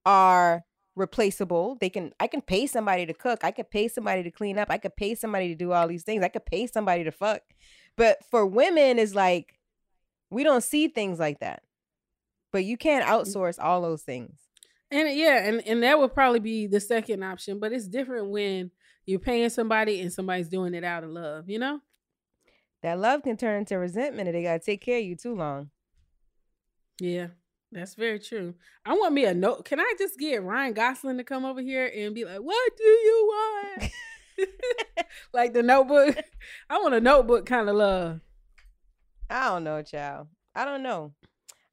[0.06, 0.64] are
[0.96, 1.78] replaceable.
[1.80, 3.44] They can I can pay somebody to cook.
[3.44, 4.70] I could pay somebody to clean up.
[4.70, 6.24] I could pay somebody to do all these things.
[6.24, 7.42] I could pay somebody to fuck.
[7.96, 9.58] But for women it's like
[10.30, 11.64] we don't see things like that.
[12.52, 13.10] But you can't Mm.
[13.10, 14.38] outsource all those things.
[14.92, 18.72] And yeah, and, and that would probably be the second option, but it's different when
[19.10, 21.82] you're paying somebody and somebody's doing it out of love, you know?
[22.84, 25.72] That love can turn into resentment if they gotta take care of you too long.
[27.02, 27.28] Yeah,
[27.72, 28.54] that's very true.
[28.86, 29.66] I want me a note.
[29.66, 32.84] Can I just get Ryan Gosling to come over here and be like, "What do
[32.84, 33.92] you want?"
[35.34, 36.16] like the Notebook.
[36.70, 38.22] I want a Notebook kind of love.
[39.30, 40.28] I don't know, child.
[40.54, 41.14] I don't know.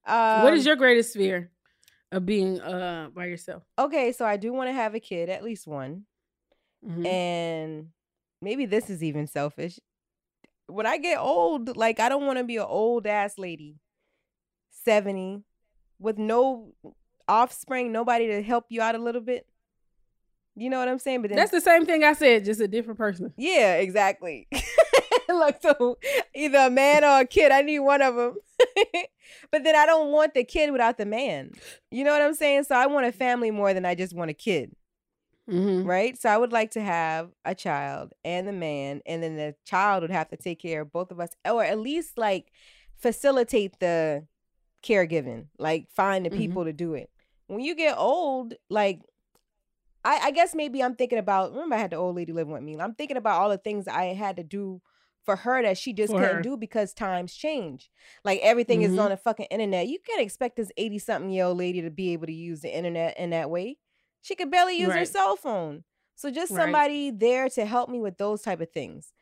[0.07, 1.51] Um, what is your greatest fear
[2.11, 3.63] of being uh by yourself?
[3.79, 4.13] okay?
[4.13, 6.05] So I do want to have a kid, at least one,
[6.87, 7.07] Mhm.
[7.07, 7.89] and
[8.41, 9.81] maybe this is even selfish.
[10.67, 13.77] When I get old, like I don't want to be an old ass lady,
[14.71, 15.43] seventy,
[15.99, 16.75] with no
[17.29, 19.47] offspring, nobody to help you out a little bit.
[20.55, 21.23] You know what I'm saying?
[21.23, 23.33] But then That's the same thing I said, just a different person.
[23.37, 24.49] Yeah, exactly.
[25.29, 25.99] like so
[26.35, 27.53] either a man or a kid.
[27.53, 28.37] I need one of them.
[29.51, 31.53] but then I don't want the kid without the man.
[31.91, 32.65] You know what I'm saying?
[32.65, 34.75] So I want a family more than I just want a kid.
[35.49, 35.87] Mm-hmm.
[35.87, 36.19] Right?
[36.19, 40.03] So I would like to have a child and the man, and then the child
[40.03, 42.51] would have to take care of both of us, or at least like
[42.97, 44.27] facilitate the
[44.83, 46.37] caregiving, like find the Mhm.
[46.37, 47.11] people to do it.
[47.47, 49.03] When you get old, like
[50.05, 51.53] I, I guess maybe I'm thinking about.
[51.53, 52.77] Remember, I had the old lady living with me.
[52.79, 54.81] I'm thinking about all the things I had to do
[55.25, 56.43] for her that she just For couldn't her.
[56.43, 57.91] do because times change.
[58.25, 59.01] Like everything is Mhm.
[59.01, 59.89] on the fucking internet.
[59.89, 62.75] You can't expect this 80 something year old lady to be able to use the
[62.77, 63.79] internet in that way.
[64.27, 65.85] She could barely use her cell phone.
[66.17, 66.63] So just Right.
[66.65, 69.13] somebody there to help me with those type of things.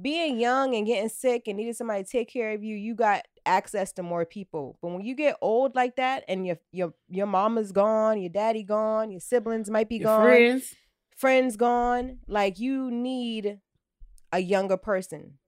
[0.00, 3.26] Being young and getting sick and needing somebody to take care of you, you got
[3.44, 4.78] access to more people.
[4.80, 8.62] But when you get old like that and your your your mama's gone, your daddy
[8.62, 10.74] gone, your siblings might be Your gone, friends.
[11.16, 13.58] friends gone, like you need
[14.30, 15.38] a younger person.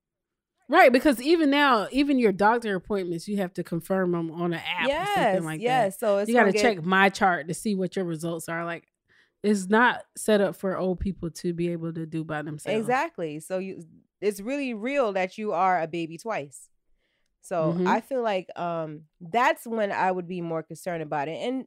[0.68, 4.60] Right, because even now, even your doctor appointments, you have to confirm them on an
[4.60, 5.94] app or Yes, something like yes.
[5.94, 6.00] that.
[6.00, 8.64] So it's you got to check my chart to see what your results are.
[8.64, 8.88] Like,
[9.44, 12.80] it's not set up for old people to be able to do by themselves.
[12.80, 13.40] Exactly.
[13.40, 13.84] So you
[14.20, 16.68] it's really real that you are a baby twice.
[17.42, 17.86] So Mhm.
[17.86, 21.36] I feel like um that's when I would be more concerned about it.
[21.46, 21.66] And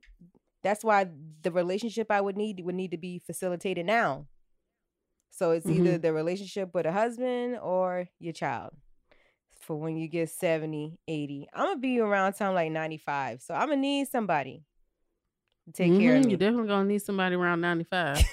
[0.64, 1.08] that's why
[1.44, 4.28] the relationship I would need would need to be facilitated now.
[5.30, 6.02] So it's either Mhm.
[6.02, 8.74] the relationship with a husband or your child.
[9.60, 11.48] For when you get 70, 80.
[11.54, 13.42] I'm gonna be around time like 95.
[13.42, 14.64] So I'm gonna need somebody
[15.74, 16.32] take care of Mhm, me.
[16.32, 18.24] You're definitely gonna need somebody around ninety five.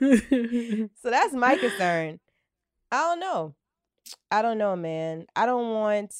[0.00, 2.18] so that's my concern.
[2.92, 3.54] I don't know.
[4.30, 5.26] I don't know, man.
[5.36, 6.14] I don't want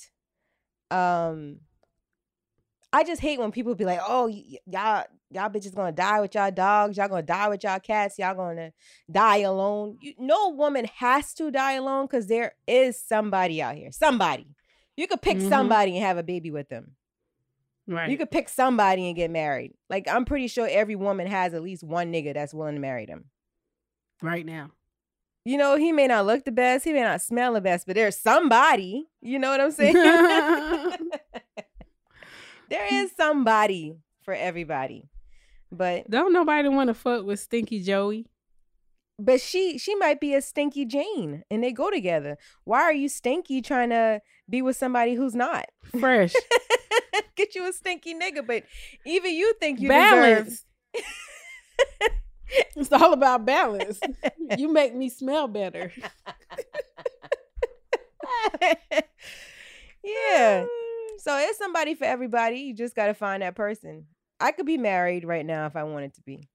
[0.90, 1.60] um
[2.92, 6.20] I just hate when people be like, "Oh, y- y'all y'all bitches going to die
[6.20, 8.72] with y'all dogs, y'all going to die with y'all cats, y'all going to
[9.10, 13.92] die alone." You, no woman has to die alone cuz there is somebody out here.
[13.92, 14.46] Somebody.
[14.96, 15.48] You could pick Mhm.
[15.48, 16.96] somebody and have a baby with them.
[17.90, 18.08] Right.
[18.08, 19.72] You could pick somebody and get married.
[19.90, 23.04] Like I'm pretty sure every woman has at least one nigga that's willing to marry
[23.06, 23.26] them.
[24.22, 24.70] right now.
[25.44, 27.96] You know, he may not look the best, he may not smell the best, but
[27.96, 29.06] there's somebody.
[29.22, 29.94] You know what I'm saying?
[32.68, 35.08] there is somebody for everybody.
[35.72, 38.26] But Don't nobody want to fuck with Stinky Joey.
[39.18, 42.36] but she she might be a stinky Jane and they go together.
[42.64, 45.66] Why are you stinky trying to be with somebody who's not?
[45.98, 46.32] Fresh.
[47.36, 48.64] Get you a stinky nigga, but
[49.06, 50.64] even you think you balance.
[50.92, 51.06] deserve
[52.76, 54.00] it's all about balance.
[54.56, 55.92] you make me smell better.
[60.02, 60.66] yeah.
[61.18, 62.58] So it's somebody for everybody.
[62.58, 64.06] You just got to find that person.
[64.40, 66.48] I could be married right now if I wanted to be.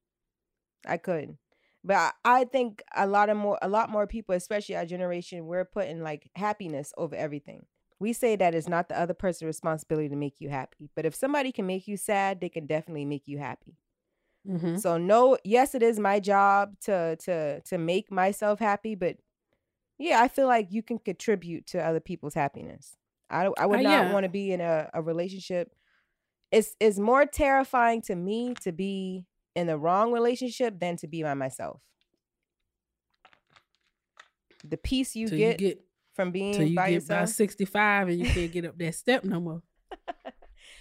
[0.87, 1.37] I could.
[1.83, 5.45] But I, I think a lot of more a lot more people, especially our generation,
[5.45, 7.65] we're putting like happiness over everything.
[7.99, 10.89] We say that it's not the other person's responsibility to make you happy.
[10.95, 13.77] But if somebody can make you sad, they can definitely make you happy.
[14.47, 14.79] Mhm.
[14.79, 19.17] So no, yes, it is my job to to to make myself happy, but
[19.97, 22.97] yeah, I feel like you can contribute to other people's happiness.
[23.29, 24.13] I don't- I would Uh, not yeah.
[24.13, 25.73] want to be in a, a relationship.
[26.51, 29.25] It's it's more terrifying to me to be
[29.55, 31.81] in the wrong relationship than to be by myself.
[34.63, 35.84] The peace you Till get, you get
[36.15, 38.95] from till being you by get about sixty five and you can't get up that
[38.95, 39.61] step no more.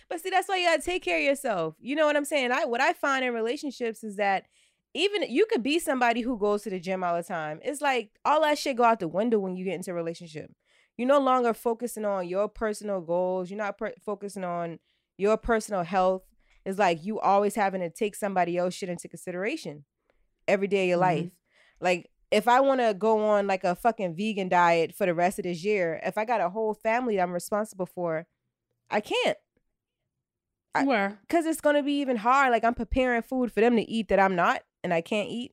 [0.09, 1.75] But see, that's why you gotta take care of yourself.
[1.81, 2.53] You know what I'm saying?
[2.53, 4.45] I what I find in relationships is that
[4.93, 7.59] even you could be somebody who goes to the gym all the time.
[7.63, 10.53] It's like all that shit go out the window when you get into a relationship.
[10.99, 13.51] You're no longer focusing on your personal goals.
[13.51, 14.79] You're not per- focusing on
[15.17, 16.23] your personal health.
[16.67, 19.85] It's like you always having to take somebody else shit into consideration
[20.47, 21.01] every day of your Mhm.
[21.01, 21.31] life.
[21.81, 25.39] Like if I want to go on like a fucking vegan diet for the rest
[25.39, 28.27] of this year, if I got a whole family I'm responsible for,
[28.91, 29.39] I can't.
[30.83, 31.21] Where?
[31.29, 32.51] Cause it's gonna be even hard.
[32.51, 35.53] Like I'm preparing food for them to eat that I'm not and I can't eat.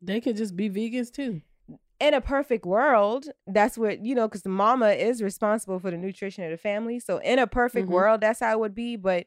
[0.00, 1.42] They could just be vegans too.
[1.98, 5.96] In a perfect world, that's what you know, because the mama is responsible for the
[5.96, 7.00] nutrition of the family.
[7.00, 7.92] So in a perfect Mhm.
[7.92, 9.26] world, that's how it would be, but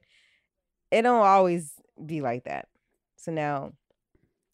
[0.92, 1.74] it don't always
[2.06, 2.70] be like that.
[3.18, 3.74] So now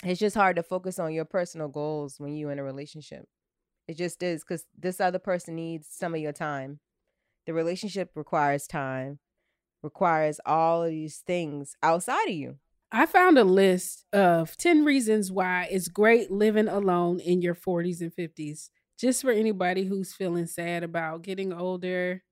[0.04, 3.26] it's just hard to focus on your personal goals when you're in a relationship.
[3.88, 6.80] It just is because this other person needs some of your time.
[7.46, 9.20] The relationship requires time,
[9.84, 12.58] requires all of these things outside of you.
[12.92, 18.02] I found a list of 10 reasons why it's great living alone in your 40s
[18.02, 22.24] and 50s, just for anybody who's feeling sad about getting older,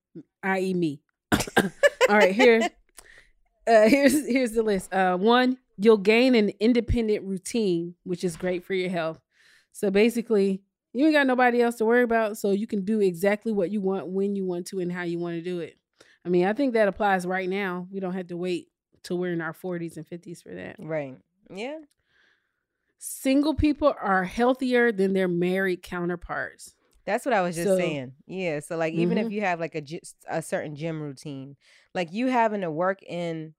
[0.42, 1.00] i.e., me.
[1.32, 1.70] All
[2.16, 2.60] right, here,
[3.66, 4.92] uh, here's here's the list.
[4.92, 9.18] Uh, one, you'll gain an independent routine, which is great for your health.
[9.72, 10.62] So basically,
[10.92, 13.80] you ain't got nobody else to worry about, so you can do exactly what you
[13.80, 15.76] want when you want to and how you want to do it.
[16.24, 17.86] I mean, I think that applies right now.
[17.90, 18.68] We don't have to wait
[19.02, 20.76] till we're in our 40s and 50s for that.
[20.78, 21.16] Right.
[21.54, 21.78] Yeah.
[22.98, 26.74] Single people are healthier than their married counterparts.
[27.06, 28.12] That's what I was just So- saying.
[28.26, 28.60] Yeah.
[28.60, 29.32] So like even if Mhm.
[29.32, 29.82] you have like a
[30.28, 31.56] a certain gym routine,
[31.94, 33.54] like you having to work in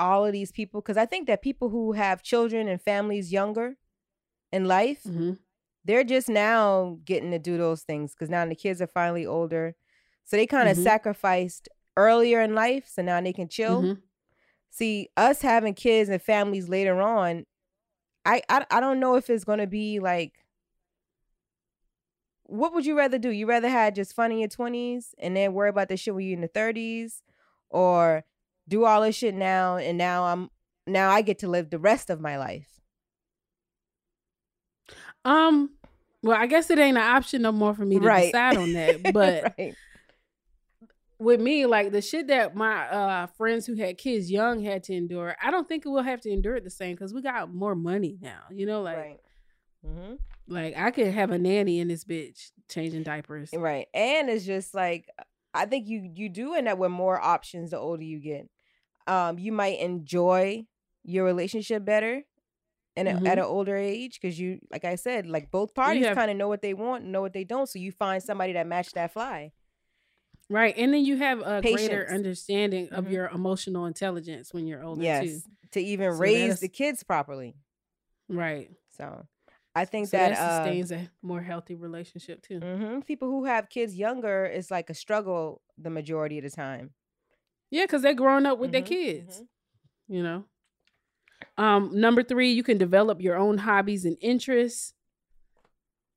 [0.00, 3.76] all of these people because I think that people who have children and families younger
[4.52, 5.32] in life, Mm-hmm.
[5.84, 9.76] they're just now getting to do those things because now the kids are finally older,
[10.24, 10.82] so they kind of Mhm.
[10.82, 13.82] sacrificed earlier in life, so now they can chill.
[13.82, 14.02] Mhm.
[14.70, 17.46] See, us having kids and families later on,
[18.26, 20.44] I I, I don't know if it's gonna be like
[22.44, 23.30] what would you rather do?
[23.30, 26.24] You rather have just fun in your twenties and then worry about this shit when
[26.24, 27.22] you're in the thirties,
[27.68, 28.24] or
[28.70, 30.48] do all this shit now and now I'm
[30.86, 32.80] now I get to live the rest of my life.
[35.24, 35.70] Um,
[36.22, 38.26] well, I guess it ain't an option no more for me to Right.
[38.32, 39.02] decide on that.
[39.12, 39.74] But right.
[41.18, 44.94] with me, like the shit that my uh friends who had kids young had to
[44.94, 47.74] endure, I don't think we'll have to endure it the same because we got more
[47.74, 48.42] money now.
[48.50, 49.20] You know, like Right.
[49.86, 50.14] Mm-hmm.
[50.48, 53.50] like I could have a nanny in this bitch changing diapers.
[53.54, 53.88] Right.
[53.94, 55.08] And it's just like
[55.52, 58.48] I think you you do end up with more options the older you get.
[59.10, 60.66] Um, you might enjoy
[61.02, 62.22] your relationship better
[62.96, 63.32] and at Mhm.
[63.32, 66.48] an older age because you like I said, like both parties have- kind of know
[66.48, 67.68] what they want and know what they don't.
[67.68, 69.52] So you find somebody that match that fly.
[70.48, 70.74] Right.
[70.76, 73.10] And then you have a greater understanding of Mhm.
[73.12, 75.24] your emotional intelligence when you're older yes.
[75.24, 75.40] too.
[75.72, 77.54] To even So raise the kids properly.
[78.28, 78.70] Right.
[78.90, 79.26] So
[79.74, 82.58] I think So that, that, uh, sustains a more healthy relationship too.
[82.60, 86.94] mhm, people who have kids younger is like a struggle the majority of the time.
[87.70, 89.42] Yeah, because they're growing up with their Mhm, kids.
[90.08, 90.44] You know.
[91.56, 94.94] Um, number three, you can develop your own hobbies and interests.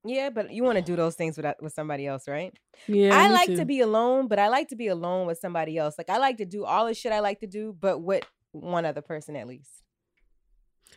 [0.05, 2.53] Yeah, but you want to do those things with with somebody else, right?
[2.87, 3.57] Yeah, I like too.
[3.57, 5.95] to be alone, but I like to be alone with somebody else.
[5.97, 8.85] Like I like to do all the shit I like to do, but with one
[8.85, 9.69] other person at least.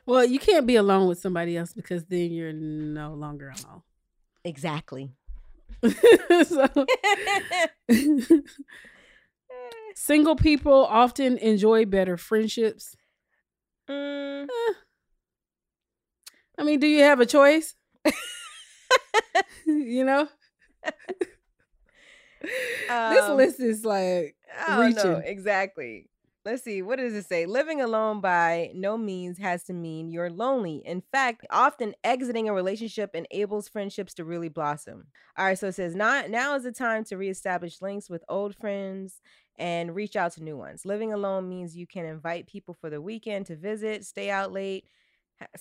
[0.07, 3.83] Well, you can't be alone with somebody else because then you're no longer alone.
[4.45, 5.13] Exactly.
[5.83, 6.69] so,
[9.97, 12.97] single people often enjoy better friendships.
[13.89, 14.49] Mm.
[14.51, 14.75] Eh.
[16.59, 17.75] I mean, do you have a choice?
[19.67, 20.29] you know,
[23.09, 24.37] this Um, list is like
[24.67, 25.25] I don't know reaching.
[25.25, 26.09] exactly.
[26.45, 26.83] Let's see.
[26.83, 27.47] What does it say?
[27.47, 30.83] Living alone by no means has to mean you're lonely.
[30.85, 35.07] In fact, often exiting a relationship enables friendships to really blossom.
[35.37, 35.59] All right.
[35.59, 39.21] So it says not now is the time to reestablish links with old friends
[39.59, 40.85] and reach out to new ones.
[40.85, 44.85] Living alone means you can invite people for the weekend to visit, stay out late.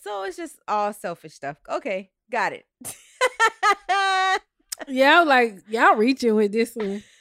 [0.02, 1.58] So it's just all selfish stuff.
[1.70, 2.66] Okay, got it.
[4.88, 7.04] Yeah, like y'all reaching with this one.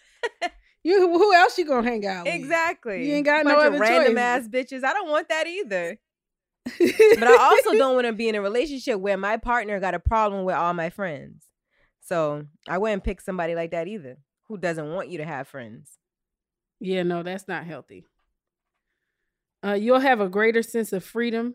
[0.86, 2.34] You who else you gonna hang out with?
[2.34, 3.08] Exactly.
[3.08, 4.18] You ain't got Bunch no other random choice.
[4.18, 4.84] ass bitches.
[4.84, 5.98] I don't want that either.
[6.66, 9.98] but I also don't want to be in a relationship where my partner got a
[9.98, 11.46] problem with all my friends.
[12.02, 14.18] So I wouldn't pick somebody like that either,
[14.48, 15.96] who doesn't want you to have friends.
[16.84, 18.04] Yeah, no, that's not healthy.
[19.64, 21.54] Uh, you'll have a greater sense of freedom.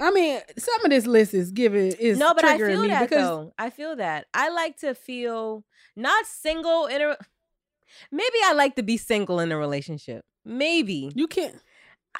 [0.00, 3.28] I mean, some of this list is giving is no, but I feel that because
[3.28, 3.52] though.
[3.58, 4.28] I feel that.
[4.32, 5.64] I like to feel
[5.94, 7.16] not single in a.
[8.10, 10.24] Maybe I like to be single in a relationship.
[10.42, 11.56] Maybe you can't.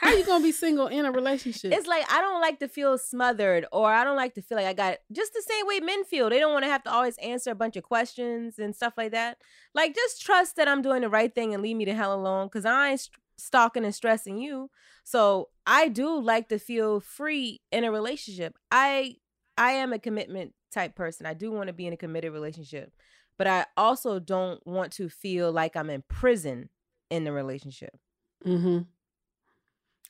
[0.01, 1.73] How are you gonna be single in a relationship?
[1.73, 4.67] It's like I don't like to feel smothered, or I don't like to feel like
[4.67, 6.31] I got just the same way men feel.
[6.31, 9.13] They don't want to have to always answer a bunch of questions and stuff like
[9.13, 9.39] that.
[9.75, 12.47] Like, just trust that I'm doing the right thing and leave me the hell alone,
[12.47, 14.71] because I ain't stalking and stressing you.
[15.05, 18.57] So I do like to feel free in a relationship.
[18.71, 19.17] I
[19.59, 21.27] I am a commitment type person.
[21.27, 22.93] I do want to be in a committed relationship,
[23.39, 26.69] but I also don't want to feel like I'm in prison
[27.11, 27.97] in the relationship.
[28.45, 28.81] Mm-hmm.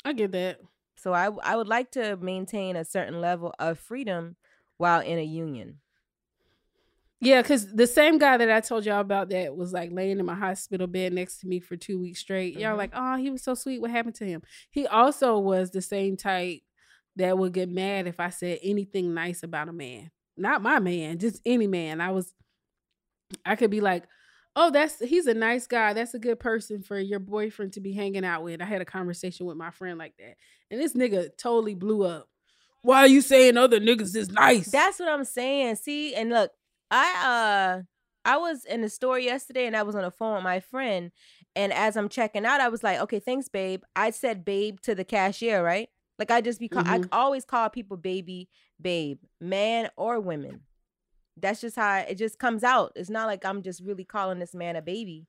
[0.07, 0.61] I get that.
[0.97, 4.37] So I I would like to maintain a certain level of freedom
[4.79, 5.81] while in a union.
[7.21, 10.27] Yeah, because the same guy that I told y'all about that was like laying in
[10.27, 12.59] my hospital bed next to me for two weeks straight.
[12.59, 12.79] Y'all Mhm.
[12.79, 13.81] like, oh, he was so sweet.
[13.81, 14.43] What happened to him?
[14.71, 16.61] He also was the same type
[17.17, 20.11] that would get mad if I said anything nice about a man.
[20.37, 22.03] Not my man, just any man.
[22.03, 22.35] I was,
[23.47, 24.05] I could be like,
[24.57, 25.93] oh, that's he's a nice guy.
[25.93, 28.61] That's a good person for your boyfriend to be hanging out with.
[28.61, 30.37] I had a conversation with my friend like that,
[30.71, 32.29] and this nigga totally blew up.
[32.83, 34.71] Why are you saying other niggas is nice?
[34.71, 35.77] That's what I'm saying.
[35.77, 36.51] See, and look,
[36.91, 37.83] I uh
[38.25, 41.13] I was in the store yesterday and I was on the phone with my friend.
[41.55, 43.83] And as I'm checking out, I was like, okay, thanks, babe.
[43.95, 45.89] I said babe to the cashier, right?
[46.19, 47.09] Like I just be call- Mhm.
[47.13, 48.49] I always call people baby,
[48.81, 50.61] babe, man or women.
[51.37, 52.93] That's just how it just comes out.
[52.97, 55.27] It's not like I'm just really calling this man a baby,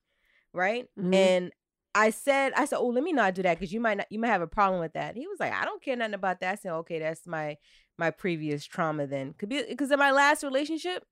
[0.54, 0.88] right?
[0.98, 1.14] Mhm.
[1.14, 1.52] And
[1.96, 4.20] I said, I said, oh, let me not do that because you might not, you
[4.20, 5.16] might have a problem with that.
[5.18, 6.52] He was like, I don't care nothing about that.
[6.52, 7.58] I said, okay, that's my
[7.98, 9.34] my previous trauma then.
[9.34, 11.04] Could be because in my last relationship,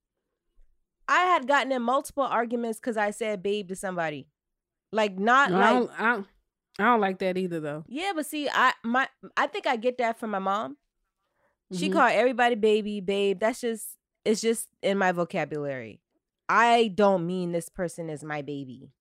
[1.07, 4.27] I had gotten in multiple arguments because I said babe to somebody.
[4.91, 6.27] Like not No, I like don't, I don't,
[6.79, 7.83] I don't like that either though.
[7.87, 10.77] yeah, but see, I my I think I get that from my mom.
[11.73, 11.93] She Mhm.
[11.93, 13.39] called everybody baby, babe.
[13.39, 16.01] That's just it's just in my vocabulary.
[16.49, 18.91] I don't mean this person is my baby.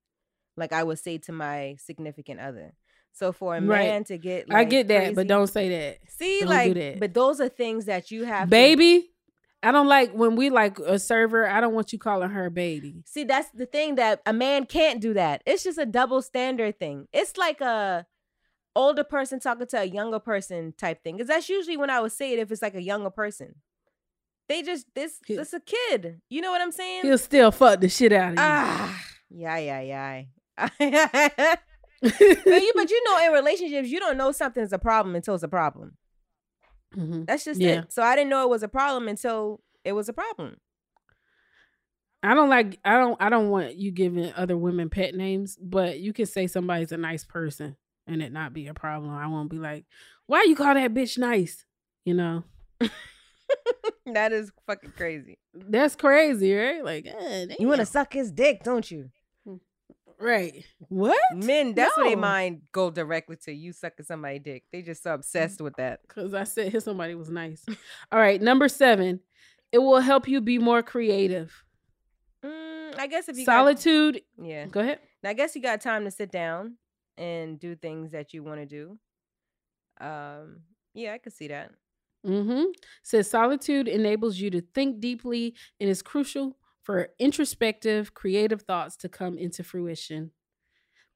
[0.57, 2.73] Like I would say to my significant other.
[3.11, 3.87] So for a Right.
[3.87, 5.99] man to get like, I get that, but don't say that.
[6.09, 6.99] see Don't like do that.
[6.99, 9.11] but those are things that you have to- baby.
[9.63, 11.47] I don't like when we like a server.
[11.47, 13.01] I don't want you calling her baby.
[13.05, 15.41] See, that's the thing that a man can't do that.
[15.45, 17.07] It's just a double standard thing.
[17.11, 18.05] It's like a
[18.75, 21.15] older person talking to a younger person type thing.
[21.15, 23.55] Because that's usually when I would say it if it's like a younger person.
[24.47, 26.21] They just this it's a kid.
[26.29, 27.03] You know what I'm saying?
[27.03, 28.39] He'll still fuck the shit out of you.
[28.39, 30.23] Ah, yeah, yeah, yeah.
[32.01, 35.43] but, you, but you know, in relationships, you don't know something's a problem until it's
[35.43, 35.97] a problem.
[36.95, 37.79] That's just Yeah.
[37.81, 37.91] it.
[37.91, 40.57] So I didn't know it was a problem until it was a problem.
[42.23, 42.79] I don't like.
[42.85, 43.21] I don't.
[43.21, 46.97] I don't want you giving other women pet names, but you can say somebody's a
[46.97, 47.75] nice person
[48.07, 49.11] and it not be a problem.
[49.11, 49.85] I won't be like,
[50.25, 51.65] why you call that bitch nice?
[52.03, 52.43] You know,
[54.13, 55.37] that is fucking crazy.
[55.53, 56.83] that's crazy, right?
[56.83, 57.05] Like,
[57.59, 59.09] You want to suck his dick, don't you?
[60.19, 60.63] right?
[60.89, 61.19] What?
[61.33, 64.63] Men, that's what they mind go directly to you sucking somebody's dick.
[64.71, 65.99] They just so obsessed with that.
[66.07, 67.65] Because I said here somebody was nice.
[68.11, 69.19] All right, number seven.
[69.71, 71.63] It will help you be more creative.
[72.43, 74.21] Mm, I guess if you Solitude.
[74.37, 74.65] got, yeah.
[74.67, 74.99] Go ahead.
[75.21, 76.75] Now, I guess you got time to sit down
[77.17, 78.97] and do things that you want to do.
[79.99, 80.61] Um,
[80.93, 81.71] yeah, I could see that.
[82.25, 82.63] Mm-hmm.
[83.03, 89.09] Says solitude enables you to think deeply and is crucial for introspective, creative thoughts to
[89.09, 90.31] come into fruition.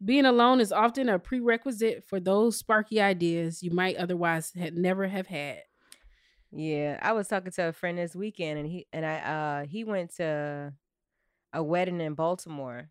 [0.03, 5.07] Being alone is often a prerequisite for those sparky ideas you might otherwise had never
[5.07, 5.62] have had.
[6.51, 9.84] Yeah, I was talking to a friend this weekend, and he and I uh he
[9.84, 10.74] went to
[11.53, 12.89] a wedding in Baltimore,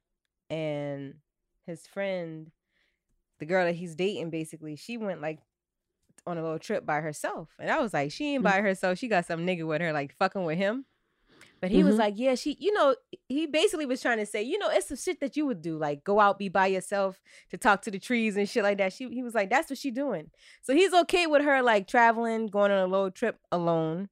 [0.50, 1.14] and
[1.66, 2.50] his friend,
[3.40, 5.40] the girl that he's dating, basically, she went like
[6.28, 8.50] on a little trip by herself, and I was like, she ain't Mm.
[8.50, 8.98] by herself.
[8.98, 10.84] She got some nigga with her, like fucking with him.
[11.60, 11.98] But he was Mhm.
[11.98, 12.94] like, yeah, she, you know,
[13.28, 15.76] he basically was trying to say, you know, it's the shit that you would do,
[15.76, 17.20] like go out, be by yourself
[17.50, 18.92] to talk to the trees and shit like that.
[18.92, 20.30] She, he was like, that's what she doing.
[20.62, 24.08] So he's okay with her like traveling, going on a little trip alone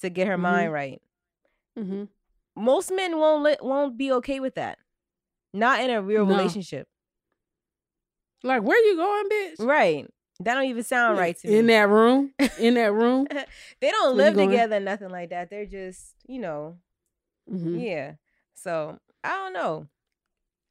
[0.00, 1.00] to get her mind right.
[1.78, 2.04] Mm-hmm.
[2.62, 4.78] Most men won't let, won't be okay with that.
[5.54, 6.36] Not in a real No.
[6.36, 6.86] relationship.
[8.42, 9.66] Like, where you going, bitch?
[9.66, 10.06] Right.
[10.40, 11.58] That don't even sound right to me.
[11.58, 12.32] In that room.
[12.58, 13.26] In that room.
[13.80, 15.50] they don't live together, nothing like that.
[15.50, 16.78] They're just, you know,
[17.50, 17.82] Mhm.
[17.84, 18.14] yeah.
[18.54, 19.86] So I don't know.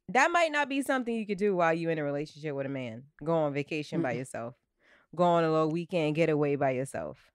[0.08, 2.70] That might not be something you could do while you're in a relationship with a
[2.70, 3.04] man.
[3.22, 4.18] Go on vacation by Mm-mm.
[4.18, 4.54] yourself.
[5.14, 7.30] Go on a little weekend getaway by yourself.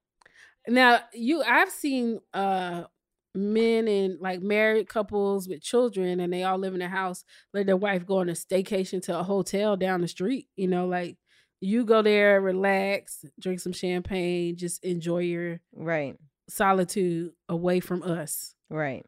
[0.68, 2.86] Now, you I've seen uh
[3.34, 7.24] men and like married couples with children and they all live in a house,
[7.54, 10.48] let their wife go on a staycation to a hotel down the street.
[10.56, 11.18] You know, like
[11.66, 16.16] you go there, relax, drink some champagne, just enjoy your right
[16.48, 18.54] solitude away from us.
[18.70, 19.06] Right.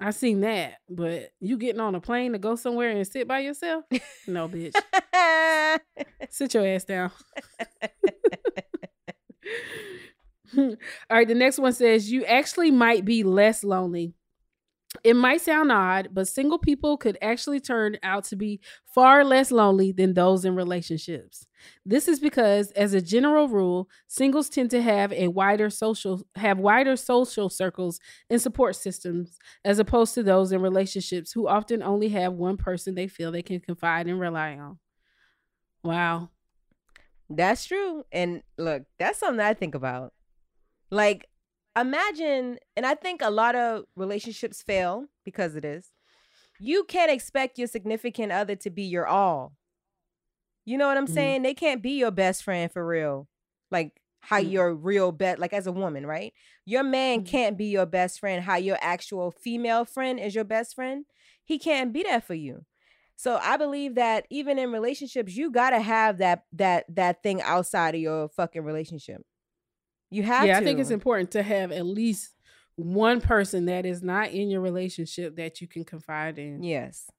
[0.00, 3.40] I seen that, but you getting on a plane to go somewhere and sit by
[3.40, 3.84] yourself?
[4.26, 4.72] No, bitch.
[6.30, 7.10] Sit your ass down.
[10.58, 10.76] All
[11.10, 14.14] right, the next one says you actually might be less lonely.
[15.02, 19.50] It might sound odd, but single people could actually turn out to be far less
[19.50, 21.46] lonely than those in relationships.
[21.84, 26.58] This is because as a general rule, singles tend to have a wider social have
[26.58, 32.08] wider social circles and support systems as opposed to those in relationships who often only
[32.10, 34.78] have one person they feel they can confide and rely on.
[35.82, 36.30] Wow.
[37.28, 38.04] That's true.
[38.12, 40.12] And look, that's something I think about.
[40.90, 41.29] Like,
[41.76, 45.90] imagine, and I think a lot of relationships fail because of this.
[46.58, 49.52] You can't expect your significant other to be your all.
[50.64, 51.14] You know what I'm Mhm.
[51.14, 51.42] saying?
[51.42, 53.28] They can't be your best friend for real.
[53.70, 54.50] Like how Mm.
[54.52, 56.32] your real best, like as a woman, right?
[56.66, 57.26] Your man Mhm.
[57.26, 58.42] can't be your best friend.
[58.44, 61.06] How your actual female friend is your best friend.
[61.44, 62.66] He can't be that for you.
[63.16, 67.94] So I believe that even in relationships, you gotta have that that that thing outside
[67.94, 69.22] of your fucking relationship.
[70.10, 70.60] You have yeah, to.
[70.60, 72.34] I think it's important to have at least
[72.76, 76.62] one person that is not in your relationship that you can confide in.
[76.62, 77.10] Yes.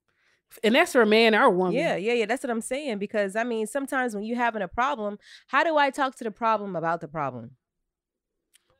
[0.64, 1.74] And that's for a man or a woman.
[1.74, 2.26] Yeah, yeah, yeah.
[2.26, 2.98] That's what I'm saying.
[2.98, 5.18] Because I mean, sometimes when you're having a problem,
[5.48, 7.52] how do I talk to the problem about the problem?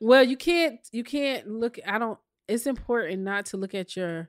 [0.00, 4.28] Well, you can't you can't look I don't it's important not to look at your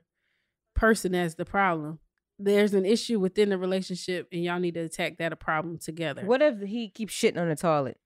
[0.74, 1.98] person as the problem.
[2.38, 6.24] There's an issue within the relationship and y'all need to attack that a problem together.
[6.24, 7.98] What if he keeps shitting on the toilet?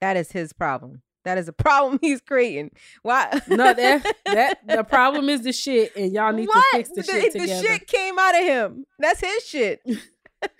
[0.00, 1.02] That is his problem.
[1.26, 2.70] That is a problem he's creating.
[3.02, 3.40] Why?
[3.48, 6.64] No, that that the problem is the shit and y'all need what?
[6.70, 7.42] to fix the, shit What?
[7.42, 8.86] the shit came out of him.
[9.00, 9.82] That's his shit.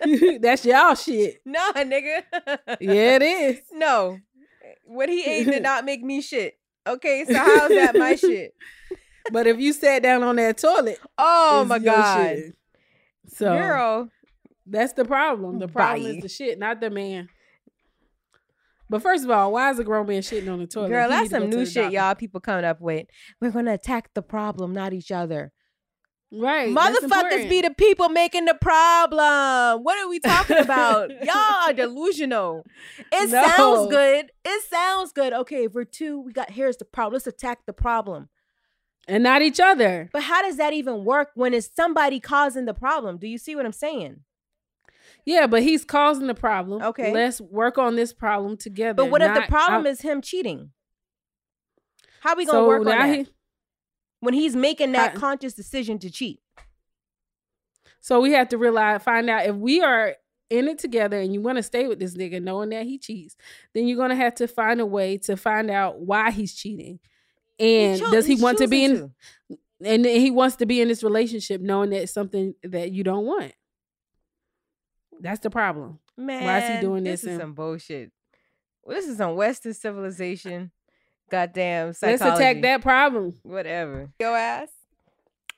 [0.41, 1.41] That's y'all shit.
[1.45, 2.21] Nah, nigga.
[2.81, 3.61] Yeah, it is.
[3.71, 4.19] No.
[4.83, 6.59] What he ate did not make me shit.
[6.85, 8.53] Okay, so how's that my shit?
[9.31, 12.35] But if you sat down on that toilet, Oh my god.
[12.35, 12.55] shit.
[13.29, 14.09] So Girl.
[14.65, 15.59] that's the problem.
[15.59, 16.09] The problem Bye.
[16.17, 17.29] is the shit, not the man.
[18.89, 20.89] But first of all, why is a grown man shitting on the toilet?
[20.89, 23.07] Girl, that's some new shit y'all people coming up with.
[23.41, 25.51] We're gonna attack the problem, not each other.
[26.31, 26.69] Right.
[26.75, 29.83] Motherfuckers be the people making the problem.
[29.83, 31.09] What are we talking about?
[31.23, 31.35] Y'all
[31.69, 32.65] are delusional.
[33.13, 33.43] It No.
[33.45, 34.31] sounds good.
[34.43, 35.31] It sounds good.
[35.31, 37.13] Okay, if we're two, we got here's the problem.
[37.13, 38.27] Let's attack the problem.
[39.07, 40.09] and not each other.
[40.11, 43.17] But how does that even work when it's somebody causing the problem?
[43.17, 44.17] Do you see what I'm saying?
[45.27, 46.81] Yeah, but he's causing the problem.
[46.81, 47.11] Okay.
[47.13, 48.93] Let's work on this problem together.
[48.95, 50.71] But what if the problem out- is him cheating?
[52.21, 53.13] How we gonna So work on that?
[53.13, 53.27] he-
[54.21, 56.39] when he's making that How- conscious decision to cheat.
[57.99, 60.15] So we have to realize, find out if we are
[60.49, 63.35] in it together and you want to stay with this nigga knowing that he cheats,
[63.73, 67.01] then you're gonna have to find a way to find out why he's cheating.
[67.59, 69.13] And cho- does he want to be in choosing
[69.83, 73.25] and he wants to be in this relationship knowing that it's something that you don't
[73.25, 73.51] want.
[75.21, 75.99] That's the problem.
[76.17, 77.21] Man, Why is he doing this?
[77.21, 77.23] this?
[77.23, 78.11] is and- some bullshit.
[78.87, 80.71] This is some Western civilization.
[81.29, 82.23] Goddamn psychology.
[82.23, 83.33] Let's attack that problem.
[83.43, 84.09] Whatever.
[84.19, 84.69] Yo ass.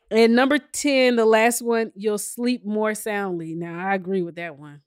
[0.10, 3.54] And number 10, the last one, you'll sleep more soundly.
[3.54, 4.82] Now, I agree with that one.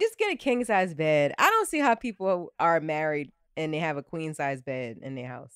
[0.00, 1.34] Just get a king size bed.
[1.38, 5.14] I don't see how people are married and they have a queen size bed in
[5.14, 5.54] their house.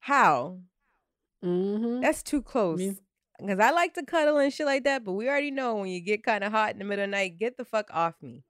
[0.00, 0.58] How?
[1.44, 2.00] Mm-hmm.
[2.00, 2.78] That's too close.
[2.78, 2.96] Me-
[3.38, 6.00] Because I like to cuddle and shit like that, but we already know when you
[6.00, 8.42] get kind of hot in the middle of the night, get the fuck off me.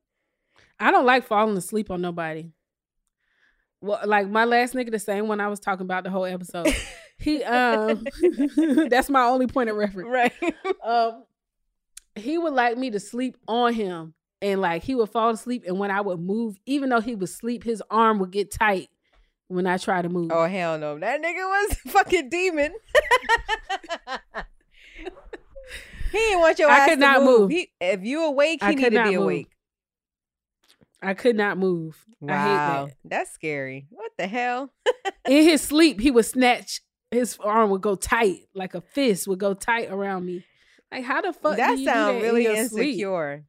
[0.79, 2.51] I don't like falling asleep on nobody.
[3.81, 6.75] Well, like my last nigga, the same one I was talking about the whole episode.
[7.19, 8.05] he um
[8.89, 10.09] that's my only point of reference.
[10.09, 10.33] Right.
[10.83, 11.25] Um
[12.17, 15.79] he would like me to sleep on him and like he would fall asleep and
[15.79, 18.89] when I would move, even though he would sleep, his arm would get tight
[19.49, 20.31] when I try to move.
[20.33, 20.99] Oh hell no.
[20.99, 22.73] That nigga was a fucking demon.
[26.15, 27.41] he didn't want your I could not move.
[27.43, 27.51] move.
[27.51, 29.23] He, if you awake, he I need to be move.
[29.23, 29.49] awake.
[31.03, 32.03] I could not move.
[32.23, 32.45] I Wow.
[32.87, 32.97] hate that.
[33.05, 33.87] That's scary.
[33.91, 34.73] What the hell?
[35.29, 39.39] in his sleep, he would snatch his arm would go tight, like a fist would
[39.39, 40.45] go tight around me.
[40.91, 43.45] Like how the fuck that do you do that really in insecure.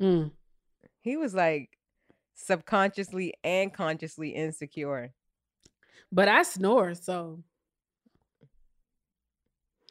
[0.00, 0.30] Mm.
[1.00, 1.70] He was like
[2.34, 5.12] subconsciously and consciously insecure.
[6.12, 7.42] But I snore, so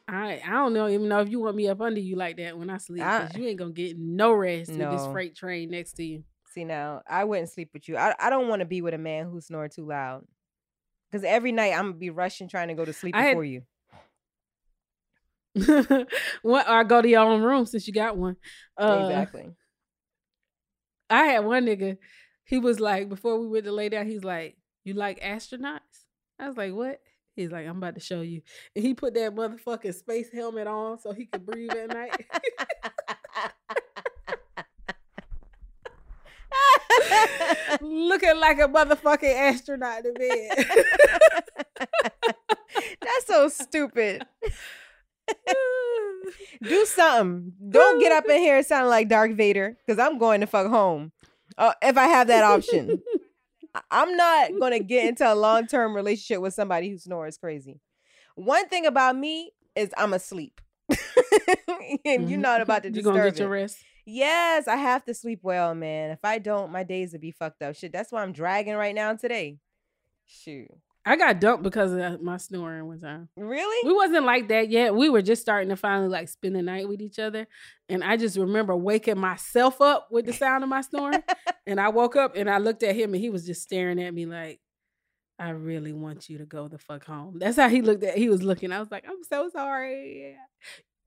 [0.08, 2.58] I I don't know even know if you want me up under you like that
[2.58, 3.04] when I sleep.
[3.04, 6.24] Cause you ain't gonna get no rest with this freight train next to you.
[6.54, 7.98] See now, I wouldn't sleep with you.
[7.98, 10.24] I, I don't want to be with a man who snore too loud.
[11.10, 13.46] Because every night I'm gonna be rushing trying to go to sleep I had- before
[13.46, 13.64] you.
[16.42, 18.36] what or go to your own room since you got one.
[18.76, 19.52] Uh, exactly.
[21.10, 21.98] I had one nigga.
[22.46, 26.06] He was like, before we went to lay down, he's like, "You like astronauts?"
[26.40, 27.00] I was like, "What?"
[27.36, 28.42] He's like, "I'm about to show you."
[28.76, 32.26] And he put that motherfucking space helmet on so he could breathe at night.
[37.82, 40.66] looking like a motherfucking astronaut in bed.
[43.02, 44.24] That's so stupid.
[46.64, 47.54] Do something.
[47.70, 50.68] Don't get up in here and sound like Dark Vader because I'm going to fuck
[50.68, 51.12] home.
[51.58, 53.02] Uh, if I have that option,
[53.90, 57.80] I'm not going to get into a long term relationship with somebody who snores crazy.
[58.36, 60.60] One thing about me is I'm asleep,
[60.90, 61.00] and
[62.06, 62.42] you're mm-hmm.
[62.42, 63.14] not about to disturb.
[63.14, 63.78] You gonna get your rest?
[64.06, 66.12] Yes, I have to sleep well, man.
[66.12, 67.76] If I don't, my days would be fucked up.
[67.76, 69.60] Shit, that's why I'm dragging right now today.
[70.26, 70.70] Shoot.
[71.06, 73.28] I got dumped because of my snoring one time.
[73.36, 73.88] Really?
[73.88, 74.96] We wasn't like that yet.
[74.96, 77.46] We were just starting to finally like spend the night with each other.
[77.90, 81.24] And I just remember waking myself up with the sound of my snoring.
[81.68, 84.14] and I woke up and I looked at him and he was just staring at
[84.14, 84.62] me like,
[85.38, 87.38] I really want you to go the fuck home.
[87.38, 88.72] That's how he looked at he was looking.
[88.72, 90.38] I was like, I'm so sorry.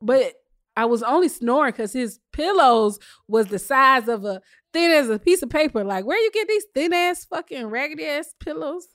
[0.03, 0.35] But
[0.77, 4.43] I was only snoring because his pillows was the size of a
[4.75, 5.85] thin as a piece of paper.
[5.85, 8.89] Like, where you get these thin ass fucking raggedy ass pillows?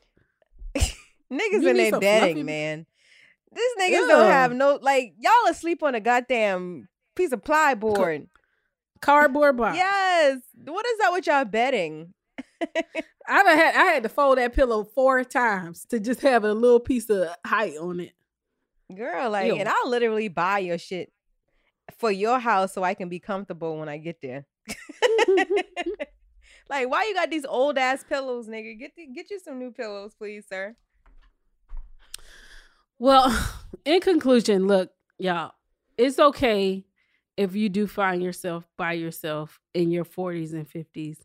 [1.32, 2.86] Niggas You in their bedding, fluffy- man.
[3.54, 8.28] These niggas don't have no like y'all asleep on a goddamn piece of plyboard.
[9.02, 9.78] Cardboard box.
[9.78, 10.40] Yes.
[10.64, 12.14] What is that with y'all bedding?
[13.28, 16.54] I done had I had to fold that pillow four times to just have a
[16.54, 18.14] little piece of height on it.
[18.96, 19.56] Girl, like, Ew.
[19.56, 21.12] and I'll literally buy your shit
[21.98, 24.46] for your house so I can be comfortable when I get there.
[26.70, 28.78] like, why you got these old ass pillows, nigga?
[28.78, 30.76] Get the, get you some new pillows, please, sir.
[33.02, 33.36] Well,
[33.86, 35.54] in conclusion, look, y'all,
[35.98, 36.86] it's okay
[37.36, 41.18] if you do find yourself by yourself in your 40s and 50s.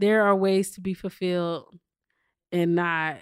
[0.00, 1.78] There are ways to be fulfilled
[2.50, 3.18] and not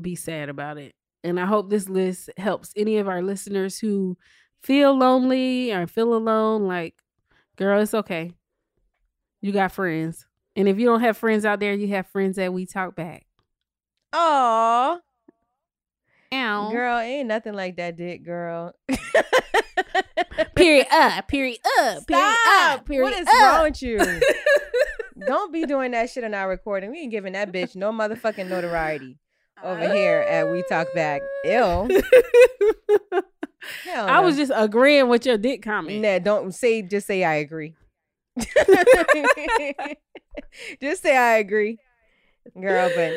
[0.00, 0.94] be sad about it.
[1.24, 4.16] And I hope this list helps any of our listeners who
[4.62, 6.68] feel lonely or feel alone.
[6.68, 6.94] Like,
[7.56, 8.30] girl, it's okay.
[9.40, 10.26] You got friends.
[10.54, 13.26] And if you don't have friends out there, you have friends that we talk back.
[14.12, 15.00] Aw.
[16.32, 16.70] Ow.
[16.70, 18.74] Girl, ain't nothing like that dick, girl.
[20.56, 22.78] period up, period up, period Stop.
[22.80, 23.34] up, period what is up.
[23.34, 23.98] wrong with you?
[25.26, 26.90] Don't be doing that shit on our recording.
[26.90, 29.18] We ain't giving that bitch no motherfucking notoriety
[29.62, 31.20] over here at We Talk Back.
[31.44, 31.50] Ew.
[33.84, 36.02] Hell I was just agreeing with your dick comment.
[36.02, 37.74] Nah, don't say just say I agree.
[40.80, 41.78] just say I agree.
[42.60, 43.12] Girl, but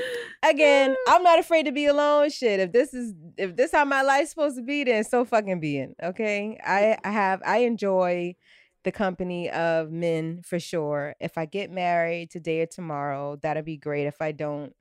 [0.50, 2.30] again, I'm not afraid to be alone.
[2.30, 5.60] Shit, if this is if this how my life's supposed to be, then so fucking
[5.60, 5.96] be it.
[6.02, 6.60] Okay.
[6.66, 7.00] I mm.
[7.04, 8.36] I have I enjoy
[8.84, 11.16] the company of men for sure.
[11.20, 14.06] If I get married today or tomorrow, that'll be great.
[14.06, 14.74] If I don't,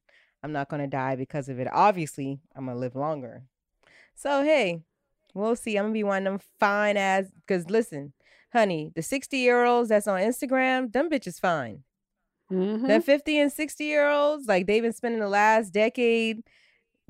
[0.42, 1.68] I'm not gonna die because of it.
[1.72, 3.44] Obviously, I'm gonna live longer.
[4.14, 4.82] So hey,
[5.32, 5.76] we'll see.
[5.76, 7.24] I'm gonna be one of them fine ass.
[7.48, 8.12] Cause listen,
[8.52, 11.82] honey, the 60 year olds that's on Instagram, them bitches fine.
[12.52, 12.86] Mhm.
[12.86, 16.42] The 50 and 60 year olds, like they've been spending the last decade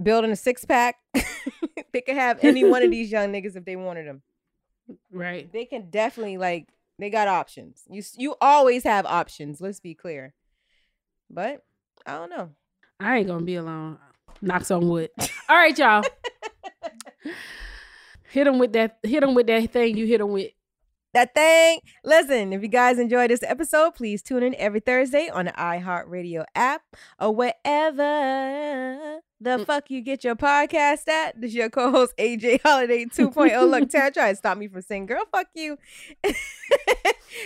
[0.02, 0.96] building a six pack.
[1.92, 4.22] they could have any one of these young niggas if they wanted them.
[5.10, 5.50] Right.
[5.52, 6.68] They can definitely like
[6.98, 7.82] they got options.
[7.88, 9.60] You you always have options.
[9.60, 10.34] Let's be clear.
[11.30, 11.64] But
[12.06, 12.50] I don't know.
[13.00, 13.98] I ain't gonna be alone.
[14.40, 15.10] Knocks on wood.
[15.48, 16.04] All right, y'all.
[18.30, 18.98] hit them with that.
[19.02, 20.50] Hit them with that thing you hit them with.
[21.14, 21.80] That thing.
[22.04, 26.44] Listen, if you guys enjoyed this episode, please tune in every Thursday on the iHeartRadio
[26.54, 26.82] app
[27.18, 31.40] or wherever the fuck you get your podcast at.
[31.40, 33.70] This is your co-host AJ Holiday 2.0.
[33.70, 35.78] Look, Tara tried to stop me from saying, girl, fuck you.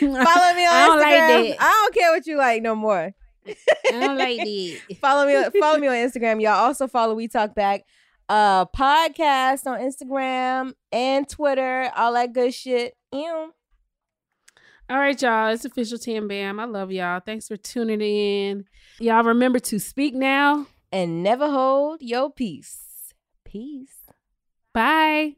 [0.00, 1.48] Follow me on I don't like Instagram.
[1.50, 1.56] that.
[1.60, 3.14] I don't care what you like no more.
[3.46, 3.54] I
[3.92, 4.96] don't like that.
[5.00, 6.40] follow me follow me on Instagram.
[6.42, 7.82] Y'all also follow We Talk Back
[8.28, 12.94] uh podcast on Instagram and Twitter, all that good shit.
[13.12, 13.52] Ew.
[14.90, 15.52] All right, y'all.
[15.52, 16.58] It's official Tam Bam.
[16.58, 17.20] I love y'all.
[17.20, 18.64] Thanks for tuning in.
[18.98, 23.12] Y'all remember to speak now and never hold your peace.
[23.44, 23.96] Peace.
[24.72, 25.37] Bye.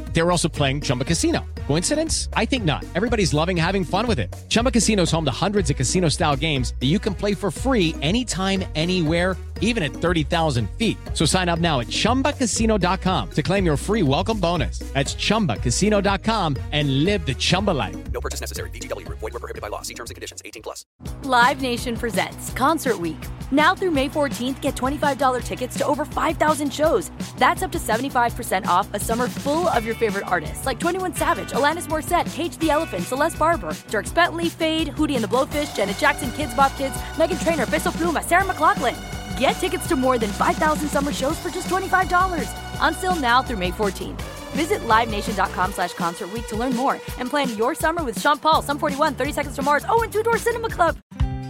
[0.13, 1.45] They were also playing Chumba Casino.
[1.67, 2.27] Coincidence?
[2.33, 2.83] I think not.
[2.95, 4.35] Everybody's loving having fun with it.
[4.49, 7.49] Chumba Casino is home to hundreds of casino style games that you can play for
[7.49, 10.97] free anytime, anywhere, even at 30,000 feet.
[11.13, 14.79] So sign up now at chumbacasino.com to claim your free welcome bonus.
[14.91, 18.11] That's chumbacasino.com and live the Chumba life.
[18.11, 18.69] No purchase necessary.
[18.71, 19.07] VGW.
[19.07, 19.81] Void were prohibited by law.
[19.83, 20.41] See terms and conditions.
[20.43, 20.85] 18 plus.
[21.23, 23.23] Live Nation presents Concert Week.
[23.51, 27.11] Now through May 14th, get $25 tickets to over 5,000 shows.
[27.37, 31.51] That's up to 75% off a summer full of your favorite artists like 21 Savage,
[31.51, 35.97] Alanis Morissette, Cage the Elephant, Celeste Barber, Dierks Bentley, Feid, Hootie and the Blowfish, Janet
[35.97, 38.95] Jackson, Kidz Bop Kids, Meghan Trainor, Peso Pluma, Sarah McLachlan.
[39.37, 42.81] Get tickets to more than 5,000 summer shows for just $25.
[42.81, 44.19] On sale now through May 14th.
[44.53, 48.63] Visit LiveNation.com slash Concert Week to learn more and plan your summer with Sean Paul,
[48.63, 50.97] Sum 41, 30 Seconds to Mars, oh, and Two Door Cinema Club.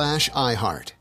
[0.00, 0.92] slash iHeart.